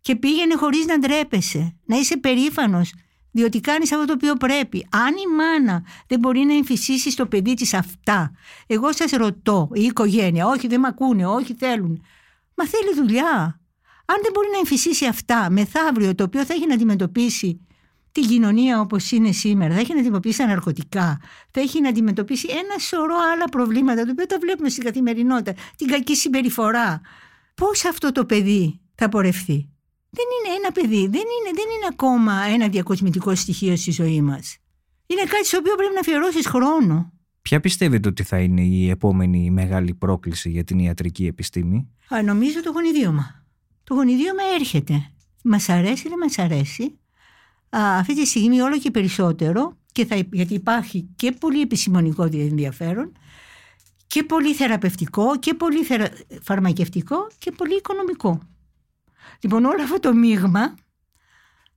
και 0.00 0.16
πήγαινε 0.16 0.54
χωρίς 0.54 0.86
να 0.86 0.98
ντρέπεσαι, 0.98 1.76
να 1.84 1.96
είσαι 1.96 2.16
περήφανος 2.16 2.92
διότι 3.30 3.60
κάνεις 3.60 3.92
αυτό 3.92 4.04
το 4.04 4.12
οποίο 4.12 4.34
πρέπει. 4.34 4.86
Αν 4.90 5.08
η 5.08 5.36
μάνα 5.36 5.84
δεν 6.06 6.18
μπορεί 6.18 6.40
να 6.40 6.54
εμφυσίσει 6.54 7.10
στο 7.10 7.26
παιδί 7.26 7.54
της 7.54 7.74
αυτά, 7.74 8.32
εγώ 8.66 8.92
σας 8.92 9.10
ρωτώ, 9.10 9.68
η 9.72 9.82
οικογένεια, 9.82 10.46
όχι 10.46 10.66
δεν 10.66 10.80
με 10.80 10.88
ακούνε, 10.88 11.26
όχι 11.26 11.54
θέλουν. 11.54 12.02
Μα 12.54 12.66
θέλει 12.66 12.94
δουλειά. 12.94 13.61
Αν 14.12 14.18
δεν 14.22 14.32
μπορεί 14.32 14.48
να 14.52 14.58
εμφυσίσει 14.58 15.06
αυτά 15.06 15.50
μεθαύριο, 15.50 16.14
το 16.14 16.24
οποίο 16.24 16.44
θα 16.44 16.54
έχει 16.54 16.66
να 16.66 16.74
αντιμετωπίσει 16.74 17.60
την 18.12 18.22
κοινωνία 18.26 18.80
όπως 18.80 19.10
είναι 19.10 19.32
σήμερα, 19.32 19.74
θα 19.74 19.80
έχει 19.80 19.92
να 19.92 19.98
αντιμετωπίσει 20.00 20.38
τα 20.38 20.46
ναρκωτικά, 20.46 21.20
θα 21.50 21.60
έχει 21.60 21.80
να 21.80 21.88
αντιμετωπίσει 21.88 22.48
ένα 22.50 22.78
σωρό 22.78 23.14
άλλα 23.32 23.44
προβλήματα, 23.44 24.04
τα 24.04 24.10
οποία 24.10 24.26
τα 24.26 24.38
βλέπουμε 24.40 24.68
στην 24.68 24.84
καθημερινότητα, 24.84 25.54
την 25.76 25.86
κακή 25.86 26.16
συμπεριφορά. 26.16 27.00
Πώς 27.54 27.84
αυτό 27.84 28.12
το 28.12 28.24
παιδί 28.24 28.80
θα 28.94 29.08
πορευθεί; 29.08 29.68
Δεν 30.10 30.24
είναι 30.34 30.56
ένα 30.56 30.72
παιδί, 30.72 31.00
δεν 31.00 31.26
είναι, 31.34 31.50
δεν 31.54 31.66
είναι 31.76 31.88
ακόμα 31.90 32.42
ένα 32.42 32.68
διακοσμητικό 32.68 33.34
στοιχείο 33.34 33.76
στη 33.76 33.90
ζωή 33.90 34.20
μας. 34.20 34.56
Είναι 35.06 35.22
κάτι 35.22 35.46
στο 35.46 35.58
οποίο 35.58 35.74
πρέπει 35.74 35.94
να 35.94 36.00
αφιερώσεις 36.00 36.46
χρόνο. 36.46 37.12
Ποια 37.42 37.60
πιστεύετε 37.60 38.08
ότι 38.08 38.22
θα 38.22 38.38
είναι 38.38 38.62
η 38.62 38.90
επόμενη 38.90 39.50
μεγάλη 39.50 39.94
πρόκληση 39.94 40.50
για 40.50 40.64
την 40.64 40.78
ιατρική 40.78 41.26
επιστήμη; 41.26 41.88
Α, 42.08 42.22
νομίζω 42.22 42.62
το 42.62 42.70
γονιδίωμα. 42.70 43.41
Το 43.84 43.94
γονιδίωμα 43.94 44.42
έρχεται. 44.58 45.10
Μας 45.42 45.68
αρέσει, 45.68 46.08
δεν 46.08 46.18
μας 46.18 46.38
αρέσει. 46.38 46.98
Α, 47.76 47.98
αυτή 47.98 48.14
τη 48.14 48.26
στιγμή 48.26 48.60
όλο 48.60 48.78
και 48.78 48.90
περισσότερο, 48.90 49.76
και 49.92 50.06
θα, 50.06 50.16
γιατί 50.32 50.54
υπάρχει 50.54 51.08
και 51.16 51.32
πολύ 51.32 51.60
επιστημονικό 51.60 52.22
ενδιαφέρον, 52.22 53.12
και 54.06 54.22
πολύ 54.22 54.54
θεραπευτικό, 54.54 55.38
και 55.38 55.54
πολύ 55.54 55.84
θερα... 55.84 56.08
φαρμακευτικό 56.42 57.16
και 57.38 57.52
πολύ 57.52 57.74
οικονομικό. 57.76 58.40
Λοιπόν, 59.40 59.64
όλο 59.64 59.82
αυτό 59.82 60.00
το 60.00 60.14
μείγμα, 60.14 60.74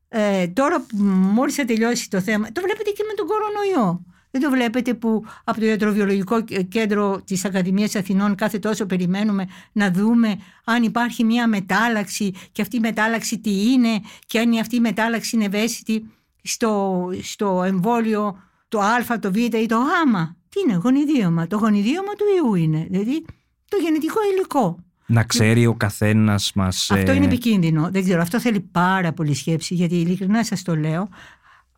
ε, 0.07 0.47
τώρα 0.47 0.81
που 0.81 0.97
μόλις 1.03 1.55
θα 1.55 1.65
τελειώσει 1.65 2.09
το 2.09 2.21
θέμα, 2.21 2.51
το 2.51 2.61
βλέπετε 2.61 2.89
και 2.89 3.03
με 3.07 3.13
τον 3.13 3.27
κορονοϊό. 3.27 4.05
Δεν 4.37 4.43
το 4.43 4.55
βλέπετε 4.55 4.93
που 4.93 5.25
από 5.43 5.59
το 5.59 5.65
Ιατροβιολογικό 5.65 6.43
Κέντρο 6.69 7.21
της 7.25 7.45
Ακαδημίας 7.45 7.95
Αθηνών 7.95 8.35
κάθε 8.35 8.59
τόσο 8.59 8.85
περιμένουμε 8.85 9.47
να 9.71 9.91
δούμε 9.91 10.37
αν 10.63 10.83
υπάρχει 10.83 11.23
μια 11.23 11.47
μετάλλαξη 11.47 12.33
και 12.51 12.61
αυτή 12.61 12.75
η 12.75 12.79
μετάλλαξη 12.79 13.39
τι 13.39 13.71
είναι 13.71 14.01
και 14.25 14.39
αν 14.39 14.59
αυτή 14.59 14.75
η 14.75 14.79
μετάλλαξη 14.79 15.35
είναι 15.35 15.45
ευαίσθητη 15.45 16.05
στο, 16.41 17.03
στο 17.21 17.63
εμβόλιο 17.63 18.37
το 18.67 18.79
α, 18.79 19.19
το 19.19 19.31
β 19.31 19.35
ή 19.35 19.49
το 19.49 19.77
γ. 19.77 20.13
Τι 20.49 20.59
είναι, 20.65 20.79
γονιδίωμα. 20.83 21.47
Το 21.47 21.57
γονιδίωμα 21.57 22.13
του 22.13 22.25
ιού 22.37 22.55
είναι, 22.55 22.87
δηλαδή 22.89 23.25
το 23.69 23.77
γενετικό 23.81 24.19
υλικό. 24.33 24.79
Να 25.05 25.23
ξέρει 25.23 25.65
ο 25.65 25.73
καθένας 25.73 26.51
μας. 26.55 26.91
Αυτό 26.91 27.11
είναι 27.11 27.25
ε, 27.25 27.27
επικίνδυνο. 27.27 27.89
Δεν 27.91 28.03
ξέρω. 28.03 28.21
Αυτό 28.21 28.39
θέλει 28.39 28.59
πάρα 28.59 29.13
πολύ 29.13 29.33
σκέψη, 29.33 29.73
γιατί 29.73 29.95
ειλικρινά 29.95 30.43
σας 30.43 30.61
το 30.61 30.75
λέω. 30.75 31.09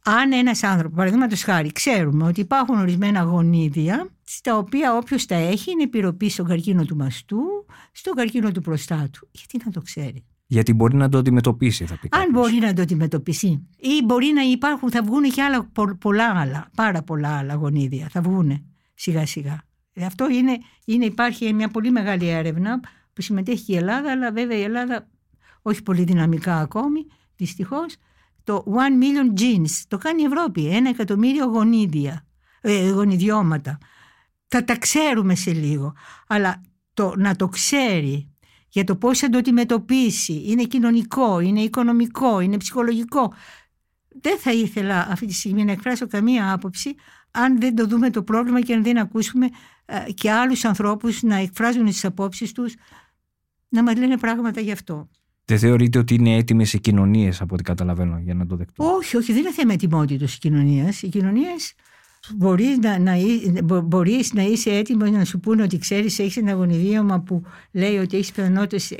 Αν 0.09 0.31
ένας 0.31 0.63
άνθρωπος, 0.63 0.97
παραδείγματος 0.97 1.43
χάρη, 1.43 1.71
ξέρουμε 1.71 2.27
ότι 2.27 2.39
υπάρχουν 2.39 2.79
ορισμένα 2.79 3.21
γονίδια, 3.21 4.09
στα 4.23 4.57
οποία 4.57 4.97
όποιος 4.97 5.25
τα 5.25 5.35
έχει 5.35 5.71
είναι 5.71 5.83
επιρροπή 5.83 6.29
στον 6.29 6.45
καρκίνο 6.45 6.85
του 6.85 6.95
μαστού, 6.95 7.39
στον 7.91 8.13
καρκίνο 8.13 8.51
του 8.51 8.61
προστάτου. 8.61 9.27
Γιατί 9.31 9.59
να 9.65 9.71
το 9.71 9.81
ξέρει; 9.81 10.25
Γιατί 10.47 10.73
μπορεί 10.73 10.95
να 10.95 11.09
το 11.09 11.17
αντιμετωπίσει, 11.17 11.85
θα 11.85 11.97
πει. 12.01 12.09
Αν 12.11 12.29
μπορεί 12.31 12.55
να 12.55 12.73
το 12.73 12.81
αντιμετωπίσει. 12.81 13.67
Ή 13.77 14.03
μπορεί 14.05 14.31
να 14.33 14.41
υπάρχουν, 14.41 14.91
θα 14.91 15.03
βγουν 15.03 15.23
και 15.23 15.41
άλλα, 15.41 15.69
πολλά 15.99 16.39
άλλα, 16.39 16.69
πάρα 16.75 17.01
πολλά 17.01 17.37
άλλα 17.37 17.53
γονίδια. 17.53 18.07
Θα 18.11 18.21
βγουν 18.21 18.65
σιγά 18.93 19.25
σιγά. 19.25 19.61
Αυτό 20.01 20.29
είναι, 20.29 20.57
είναι, 20.85 21.05
υπάρχει 21.05 21.53
μια 21.53 21.67
πολύ 21.67 21.91
μεγάλη 21.91 22.27
έρευνα 22.27 22.79
που 23.13 23.21
συμμετέχει 23.21 23.73
η 23.73 23.75
Ελλάδα, 23.75 24.11
αλλά 24.11 24.31
βέβαια 24.31 24.57
η 24.57 24.61
Ελλάδα 24.61 25.07
όχι 25.61 25.83
πολύ 25.83 26.03
δυναμικά 26.03 26.59
ακόμη, 26.59 27.05
δυστυχώς. 27.35 27.95
Το 28.47 28.63
One 28.67 29.03
Million 29.03 29.39
Genes 29.39 29.81
το 29.87 29.97
κάνει 29.97 30.21
η 30.21 30.25
Ευρώπη, 30.25 30.67
ένα 30.67 30.89
εκατομμύριο 30.89 31.45
γονίδια, 31.45 32.25
ε, 32.61 32.89
γονιδιώματα. 32.89 33.77
Θα 34.47 34.63
τα 34.63 34.77
ξέρουμε 34.77 35.35
σε 35.35 35.51
λίγο, 35.51 35.93
αλλά 36.27 36.61
το, 36.93 37.13
να 37.17 37.35
το 37.35 37.47
ξέρει 37.47 38.35
για 38.67 38.83
το 38.83 38.95
πώς 38.95 39.19
θα 39.19 39.29
το 39.29 39.37
αντιμετωπίσει, 39.37 40.43
είναι 40.45 40.63
κοινωνικό, 40.63 41.39
είναι 41.39 41.61
οικονομικό, 41.61 42.39
είναι 42.39 42.57
ψυχολογικό. 42.57 43.33
Δεν 44.21 44.37
θα 44.37 44.51
ήθελα 44.51 45.07
αυτή 45.09 45.25
τη 45.25 45.33
στιγμή 45.33 45.65
να 45.65 45.71
εκφράσω 45.71 46.07
καμία 46.07 46.51
άποψη 46.51 46.95
αν 47.31 47.59
δεν 47.59 47.75
το 47.75 47.87
δούμε 47.87 48.09
το 48.09 48.23
πρόβλημα 48.23 48.61
και 48.61 48.73
αν 48.73 48.83
δεν 48.83 48.97
ακούσουμε 48.97 49.49
ε, 49.85 50.11
και 50.11 50.31
άλλους 50.31 50.65
ανθρώπους 50.65 51.23
να 51.23 51.35
εκφράζουν 51.35 51.85
τις 51.85 52.05
απόψεις 52.05 52.51
τους 52.51 52.75
να 53.69 53.83
μας 53.83 53.95
λένε 53.95 54.17
πράγματα 54.17 54.61
γι' 54.61 54.71
αυτό. 54.71 55.09
Δεν 55.49 55.59
θεωρείτε 55.59 55.97
ότι 55.97 56.13
είναι 56.13 56.35
έτοιμες 56.35 56.73
οι 56.73 56.79
κοινωνίες, 56.79 57.41
από 57.41 57.53
ό,τι 57.53 57.63
καταλαβαίνω, 57.63 58.19
για 58.23 58.33
να 58.33 58.45
το 58.45 58.55
δεκτώ. 58.55 58.83
Όχι, 58.95 59.17
όχι, 59.17 59.31
δεν 59.31 59.41
είναι 59.41 59.51
θέμα 59.51 59.73
ετοιμότητας 59.73 60.35
η 60.35 60.37
κοινωνία. 60.37 60.93
Οι 61.01 61.07
κοινωνίες 61.07 61.73
μπορείς 62.35 62.77
να, 62.77 62.99
να, 62.99 63.15
μπορείς 63.81 64.33
να 64.33 64.41
είσαι 64.41 64.69
έτοιμος 64.69 65.11
να 65.11 65.25
σου 65.25 65.39
πούνε 65.39 65.63
ότι 65.63 65.77
ξέρεις, 65.77 66.19
έχεις 66.19 66.37
ένα 66.37 66.51
γονιδίωμα 66.51 67.21
που 67.21 67.43
λέει 67.71 67.97
ότι 67.97 68.17
έχεις 68.17 68.31
πιθανότητες 68.31 68.95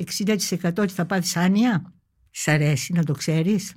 60% 0.61 0.71
ότι 0.77 0.93
θα 0.93 1.05
πάθεις 1.05 1.35
άνοια; 1.37 1.93
Σ' 2.31 2.47
αρέσει 2.47 2.93
να 2.93 3.03
το 3.03 3.13
ξέρεις. 3.13 3.73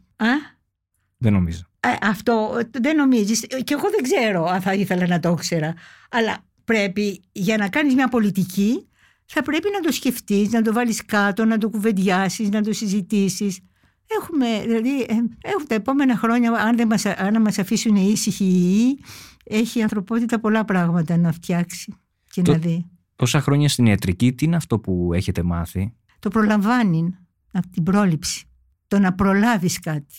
Δεν 1.16 1.32
νομίζω. 1.32 1.62
Ε, 1.80 1.88
αυτό 2.06 2.60
δεν 2.70 2.96
νομίζεις. 2.96 3.40
Και 3.40 3.74
εγώ 3.74 3.90
δεν 3.90 4.02
ξέρω 4.02 4.44
αν 4.44 4.60
θα 4.60 4.74
ήθελα 4.74 5.06
να 5.06 5.20
το 5.20 5.30
ήξερα. 5.30 5.74
Αλλά 6.10 6.36
πρέπει 6.64 7.22
για 7.32 7.56
να 7.56 7.68
κάνεις 7.68 7.94
μια 7.94 8.08
πολιτική 8.08 8.89
θα 9.32 9.42
πρέπει 9.42 9.68
να 9.72 9.80
το 9.80 9.92
σκεφτείς, 9.92 10.50
να 10.50 10.62
το 10.62 10.72
βάλεις 10.72 11.04
κάτω, 11.04 11.44
να 11.44 11.58
το 11.58 11.68
κουβεντιάσεις, 11.68 12.48
να 12.48 12.62
το 12.62 12.72
συζητήσεις. 12.72 13.60
Έχουμε, 14.06 14.46
δηλαδή, 14.62 15.00
ε, 15.00 15.14
έχουμε 15.40 15.64
τα 15.68 15.74
επόμενα 15.74 16.16
χρόνια, 16.16 16.52
αν, 16.52 16.76
δεν 16.76 16.86
μας, 16.86 17.06
αν 17.06 17.40
μας 17.40 17.58
αφήσουν 17.58 17.96
ήσυχοι 17.96 18.98
έχει 19.44 19.78
η 19.78 19.82
ανθρωπότητα 19.82 20.40
πολλά 20.40 20.64
πράγματα 20.64 21.16
να 21.16 21.32
φτιάξει 21.32 21.94
και 22.30 22.42
να 22.42 22.54
δει. 22.54 22.86
Τόσα 23.16 23.40
χρόνια 23.40 23.68
στην 23.68 23.86
ιατρική, 23.86 24.32
τι 24.32 24.44
είναι 24.44 24.56
αυτό 24.56 24.78
που 24.78 25.10
έχετε 25.14 25.42
μάθει; 25.42 25.92
Το 26.18 26.28
προλαμβάνει 26.28 27.16
από 27.52 27.68
την 27.68 27.82
πρόληψη. 27.82 28.44
Το 28.88 28.98
να 28.98 29.14
προλάβεις 29.14 29.78
κάτι. 29.78 30.16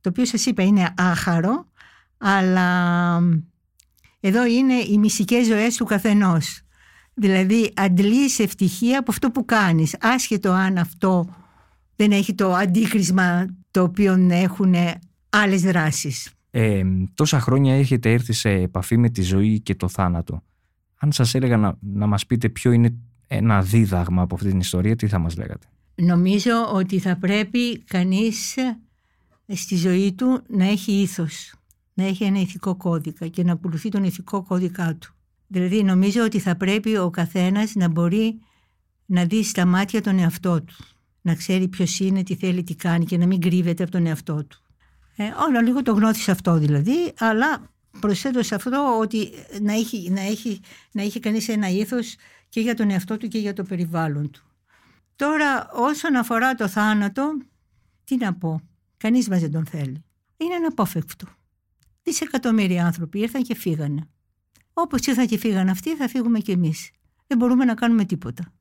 Το 0.00 0.08
οποίο 0.08 0.24
σας 0.24 0.46
είπα 0.46 0.62
είναι 0.62 0.94
άχαρο, 0.96 1.66
αλλά 2.18 3.18
εδώ 4.20 4.46
είναι 4.46 4.74
οι 4.74 4.98
μυστικές 4.98 5.46
ζωές 5.46 5.76
του 5.76 5.84
καθενός. 5.84 6.62
Δηλαδή 7.14 7.72
αντλείς 7.76 8.38
ευτυχία 8.38 8.98
από 8.98 9.10
αυτό 9.10 9.30
που 9.30 9.44
κάνεις, 9.44 9.96
άσχετο 10.00 10.50
αν 10.50 10.78
αυτό 10.78 11.28
δεν 11.96 12.12
έχει 12.12 12.34
το 12.34 12.52
αντίκρισμα 12.52 13.46
το 13.70 13.82
οποίο 13.82 14.26
έχουν 14.30 14.74
άλλες 15.28 15.62
δράσεις. 15.62 16.30
Ε, 16.50 16.82
τόσα 17.14 17.40
χρόνια 17.40 17.74
έχετε 17.74 18.12
έρθει 18.12 18.32
σε 18.32 18.50
επαφή 18.50 18.96
με 18.96 19.08
τη 19.08 19.22
ζωή 19.22 19.60
και 19.60 19.74
το 19.74 19.88
θάνατο. 19.88 20.42
Αν 20.98 21.12
σας 21.12 21.34
έλεγα 21.34 21.56
να, 21.56 21.76
να 21.80 22.06
μας 22.06 22.26
πείτε 22.26 22.48
ποιο 22.48 22.72
είναι 22.72 22.94
ένα 23.26 23.62
δίδαγμα 23.62 24.22
από 24.22 24.34
αυτή 24.34 24.48
την 24.48 24.58
ιστορία, 24.58 24.96
τι 24.96 25.08
θα 25.08 25.18
μας 25.18 25.36
λέγατε; 25.36 25.66
Νομίζω 25.94 26.52
ότι 26.72 26.98
θα 26.98 27.16
πρέπει 27.16 27.78
κανείς 27.78 28.54
στη 29.46 29.76
ζωή 29.76 30.12
του 30.12 30.42
να 30.48 30.64
έχει 30.64 30.92
ήθος, 30.92 31.54
να 31.94 32.04
έχει 32.04 32.24
ένα 32.24 32.40
ηθικό 32.40 32.76
κώδικα 32.76 33.26
και 33.28 33.44
να 33.44 33.52
ακολουθεί 33.52 33.88
τον 33.88 34.04
ηθικό 34.04 34.42
κώδικά 34.42 34.96
του. 34.96 35.14
Δηλαδή 35.52 35.82
νομίζω 35.82 36.24
ότι 36.24 36.38
θα 36.38 36.56
πρέπει 36.56 36.96
ο 36.96 37.10
καθένας 37.10 37.74
να 37.74 37.88
μπορεί 37.88 38.38
να 39.06 39.24
δει 39.24 39.44
στα 39.44 39.66
μάτια 39.66 40.00
τον 40.00 40.18
εαυτό 40.18 40.62
του, 40.62 40.74
να 41.22 41.34
ξέρει 41.34 41.68
ποιος 41.68 42.00
είναι, 42.00 42.22
τι 42.22 42.36
θέλει, 42.36 42.62
τι 42.62 42.74
κάνει 42.74 43.04
και 43.04 43.16
να 43.16 43.26
μην 43.26 43.40
κρύβεται 43.40 43.82
από 43.82 43.92
τον 43.92 44.06
εαυτό 44.06 44.44
του. 44.44 44.62
Ε, 45.16 45.24
όλο 45.24 45.60
λίγο 45.60 45.82
το 45.82 45.92
γνώθεις 45.92 46.28
αυτό 46.28 46.58
δηλαδή, 46.58 47.12
αλλά 47.18 47.70
προσθέτω 48.00 48.42
σε 48.42 48.54
αυτό 48.54 48.98
ότι 49.00 49.30
να 49.60 49.72
έχει, 49.72 50.10
να 50.10 50.20
έχει, 50.20 50.60
να 50.92 51.02
έχει 51.02 51.20
κανείς 51.20 51.48
ένα 51.48 51.68
ήθος 51.68 52.16
και 52.48 52.60
για 52.60 52.74
τον 52.74 52.90
εαυτό 52.90 53.16
του 53.16 53.28
και 53.28 53.38
για 53.38 53.52
το 53.52 53.62
περιβάλλον 53.62 54.30
του. 54.30 54.42
Τώρα 55.16 55.70
όσον 55.72 56.16
αφορά 56.16 56.54
το 56.54 56.68
θάνατο, 56.68 57.36
τι 58.04 58.16
να 58.16 58.34
πω, 58.34 58.60
κανείς 58.96 59.28
μας 59.28 59.40
δεν 59.40 59.50
τον 59.50 59.66
θέλει. 59.66 60.04
Είναι 60.36 60.54
αναπόφευκτο. 60.54 61.26
Δισεκατομμύρια 62.02 62.86
άνθρωποι 62.86 63.18
ήρθαν 63.18 63.42
και 63.42 63.54
φύγανε. 63.54 64.08
Όπως 64.72 65.06
ήρθαν 65.06 65.26
και 65.26 65.38
φύγανε 65.38 65.70
αυτοί 65.70 65.96
θα 65.96 66.08
φύγουμε 66.08 66.38
κι 66.38 66.50
εμείς. 66.50 66.90
Δεν 67.26 67.38
μπορούμε 67.38 67.64
να 67.64 67.74
κάνουμε 67.74 68.04
τίποτα. 68.04 68.52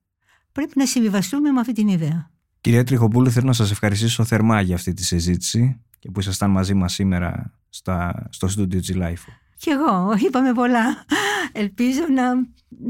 Πρέπει 0.51 0.71
να 0.75 0.85
συμβιβαστούμε 0.85 1.51
με 1.51 1.59
αυτή 1.59 1.73
την 1.73 1.87
ιδέα. 1.87 2.31
Κυρία 2.61 2.83
Τριχοπούλου, 2.83 3.29
θέλω 3.31 3.47
να 3.47 3.53
σας 3.53 3.71
ευχαριστήσω 3.71 4.23
θερμά 4.23 4.61
για 4.61 4.75
αυτή 4.75 4.93
τη 4.93 5.03
συζήτηση 5.03 5.81
και 5.99 6.11
που 6.11 6.19
ήσασταν 6.19 6.51
μαζί 6.51 6.73
μας 6.73 6.93
σήμερα 6.93 7.53
στα, 7.69 8.27
στο 8.29 8.47
στούντιο 8.47 8.79
της 8.79 8.95
Life. 8.95 9.31
Κι 9.57 9.69
εγώ, 9.69 10.13
είπαμε 10.25 10.53
πολλά. 10.53 11.05
Ελπίζω 11.51 12.01
να, 12.15 12.33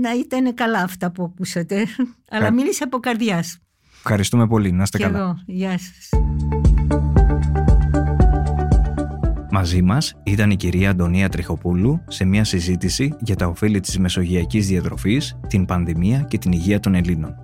να 0.02 0.14
ήταν 0.14 0.54
καλά 0.54 0.80
αυτά 0.80 1.12
που 1.12 1.24
ακούσατε. 1.24 1.88
Αλλά 2.30 2.52
μίλησε 2.52 2.84
από 2.84 3.00
καρδιάς. 3.00 3.58
Ευχαριστούμε 3.96 4.48
πολύ. 4.48 4.72
Να 4.72 4.84
είστε 4.84 4.98
Κι 4.98 5.04
καλά. 5.04 5.20
εγώ. 5.20 5.44
Γεια 5.46 5.78
σας. 5.78 6.10
Μαζί 9.54 9.82
μας 9.82 10.14
ήταν 10.24 10.52
η 10.52 10.56
κυρία 10.56 10.90
Αντωνία 10.90 11.30
Τριχοπούλου 11.30 12.02
σε 12.08 12.26
μια 12.26 12.44
συζήτηση 12.44 13.14
για 13.20 13.36
τα 13.36 13.48
ωφέλη 13.48 13.80
της 13.80 14.00
μεσογειακής 14.00 14.68
διατροφής, 14.68 15.40
την 15.48 15.66
πανδημία 15.66 16.20
και 16.20 16.38
την 16.38 16.52
υγεία 16.52 16.80
των 16.80 16.96
Ελλήνων. 16.96 17.36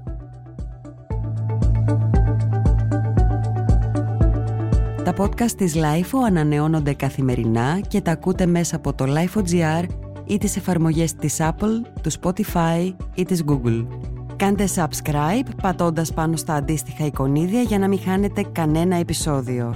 Τα 5.03 5.13
podcast 5.17 5.51
της 5.57 5.75
LIFO 5.75 6.19
ανανεώνονται 6.27 6.93
καθημερινά 6.93 7.79
και 7.87 8.01
τα 8.01 8.11
ακούτε 8.11 8.45
μέσα 8.45 8.75
από 8.75 8.93
το 8.93 9.05
LIFO.gr 9.07 9.85
ή 10.25 10.37
τις 10.37 10.57
εφαρμογές 10.57 11.15
της 11.15 11.37
Apple, 11.39 12.01
του 12.01 12.11
Spotify 12.21 12.93
ή 13.15 13.25
της 13.25 13.43
Google. 13.47 13.87
Κάντε 14.35 14.67
subscribe 14.75 15.47
πατώντας 15.61 16.13
πάνω 16.13 16.35
στα 16.35 16.53
αντίστοιχα 16.53 17.05
εικονίδια 17.05 17.61
για 17.61 17.79
να 17.79 17.87
μην 17.87 17.99
χάνετε 17.99 18.45
κανένα 18.51 18.95
επεισόδιο. 18.95 19.75